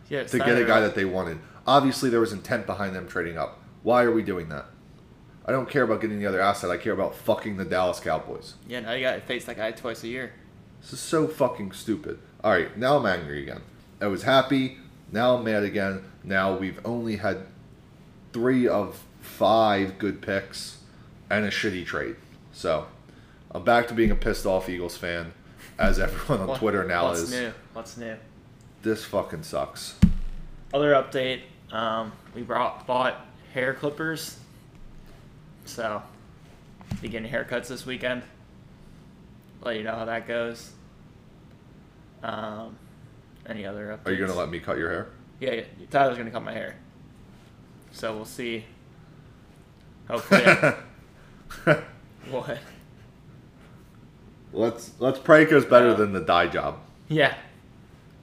[0.08, 0.24] Yeah.
[0.24, 1.38] To get a guy that they wanted?
[1.66, 3.58] Obviously, there was intent behind them trading up.
[3.82, 4.66] Why are we doing that?
[5.46, 6.70] I don't care about getting the other asset.
[6.70, 8.54] I care about fucking the Dallas Cowboys.
[8.68, 8.80] Yeah.
[8.80, 10.32] Now you got to face that guy twice a year.
[10.80, 12.18] This is so fucking stupid.
[12.42, 13.60] All right, now I'm angry again.
[14.00, 14.78] I was happy.
[15.12, 16.04] Now I'm mad again.
[16.24, 17.46] Now we've only had
[18.32, 20.78] three of five good picks
[21.28, 22.16] and a shitty trade.
[22.52, 22.86] So
[23.50, 25.32] I'm back to being a pissed off Eagles fan,
[25.78, 27.30] as everyone on What- Twitter now What's is.
[27.30, 27.52] What's new?
[27.74, 28.16] What's new?
[28.82, 29.96] This fucking sucks.
[30.72, 31.42] Other update.
[31.70, 34.38] Um, we brought bought hair clippers.
[35.66, 36.02] So,
[37.02, 38.22] be getting haircuts this weekend.
[39.62, 40.72] Let you know how that goes.
[42.22, 42.76] Um,
[43.46, 44.06] any other updates?
[44.08, 45.06] Are you gonna let me cut your hair?
[45.40, 45.64] Yeah, yeah.
[45.90, 46.76] Tyler's gonna cut my hair.
[47.92, 48.64] So we'll see.
[50.08, 50.74] Hopefully.
[52.30, 52.58] what?
[54.52, 56.78] let's let's pray it goes better than the dye job.
[57.08, 57.34] Yeah,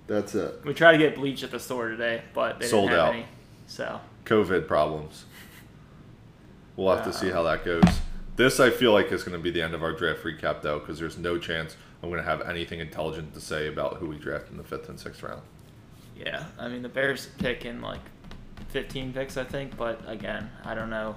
[0.08, 0.62] That's it.
[0.64, 3.16] we tried to get bleach at the store today, but they Sold didn't have out.
[3.16, 3.26] any.
[3.68, 5.26] So COVID problems.
[6.76, 7.82] We'll have to see how that goes.
[8.38, 10.78] This I feel like is going to be the end of our draft recap though,
[10.80, 14.18] because there's no chance I'm going to have anything intelligent to say about who we
[14.18, 15.42] draft in the fifth and sixth round.
[16.16, 18.00] Yeah, I mean the Bears pick in like
[18.70, 21.16] 15 picks, I think, but again, I don't know.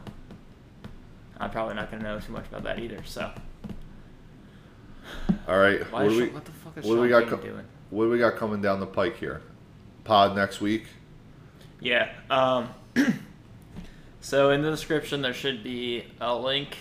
[1.39, 3.03] I'm probably not gonna know too much about that either.
[3.05, 3.31] So
[5.47, 7.29] All right, why what do we, what the fuck is what do we Sean got?
[7.31, 7.67] Payton Co- doing?
[7.91, 9.43] what do we got coming down the pike here?
[10.05, 10.87] Pod next week.
[11.81, 12.13] Yeah.
[12.31, 12.69] Um,
[14.21, 16.77] so in the description there should be a link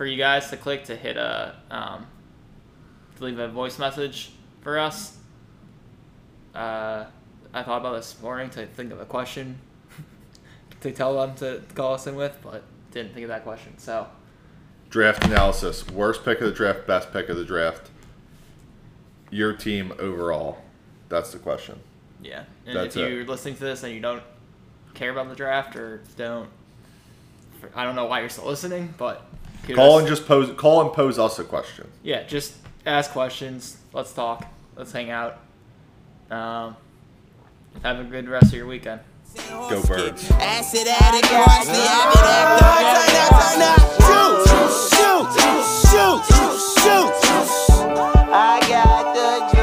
[0.00, 2.06] for you guys to click to hit a um,
[3.18, 4.30] to leave a voice message
[4.62, 5.18] for us.
[6.54, 7.04] Uh,
[7.52, 9.58] I thought about this morning to think of a question
[10.80, 13.76] to tell them to call us in with, but didn't think of that question.
[13.76, 14.06] So
[14.88, 17.90] Draft analysis: worst pick of the draft, best pick of the draft.
[19.28, 20.62] Your team overall.
[21.10, 21.78] That's the question.
[22.22, 24.22] yeah, and That's if you're listening to this and you don't
[24.94, 26.48] care about the draft or don't,
[27.74, 29.29] I don't know why you're still listening, but
[29.62, 30.50] Peter, call and just pose.
[30.56, 31.90] Call and pose us a question.
[32.02, 32.54] Yeah, just
[32.86, 33.76] ask questions.
[33.92, 34.46] Let's talk.
[34.76, 35.38] Let's hang out.
[36.30, 36.76] Um,
[37.82, 39.00] have a good rest of your weekend.
[39.48, 40.30] Go birds.
[40.32, 43.10] Acid addict, watch the avid actor.
[43.40, 44.70] Turn up, turn up.
[44.90, 48.30] Shoot, shoot, shoot, shoot, shoot.
[48.32, 49.14] I got
[49.54, 49.59] the.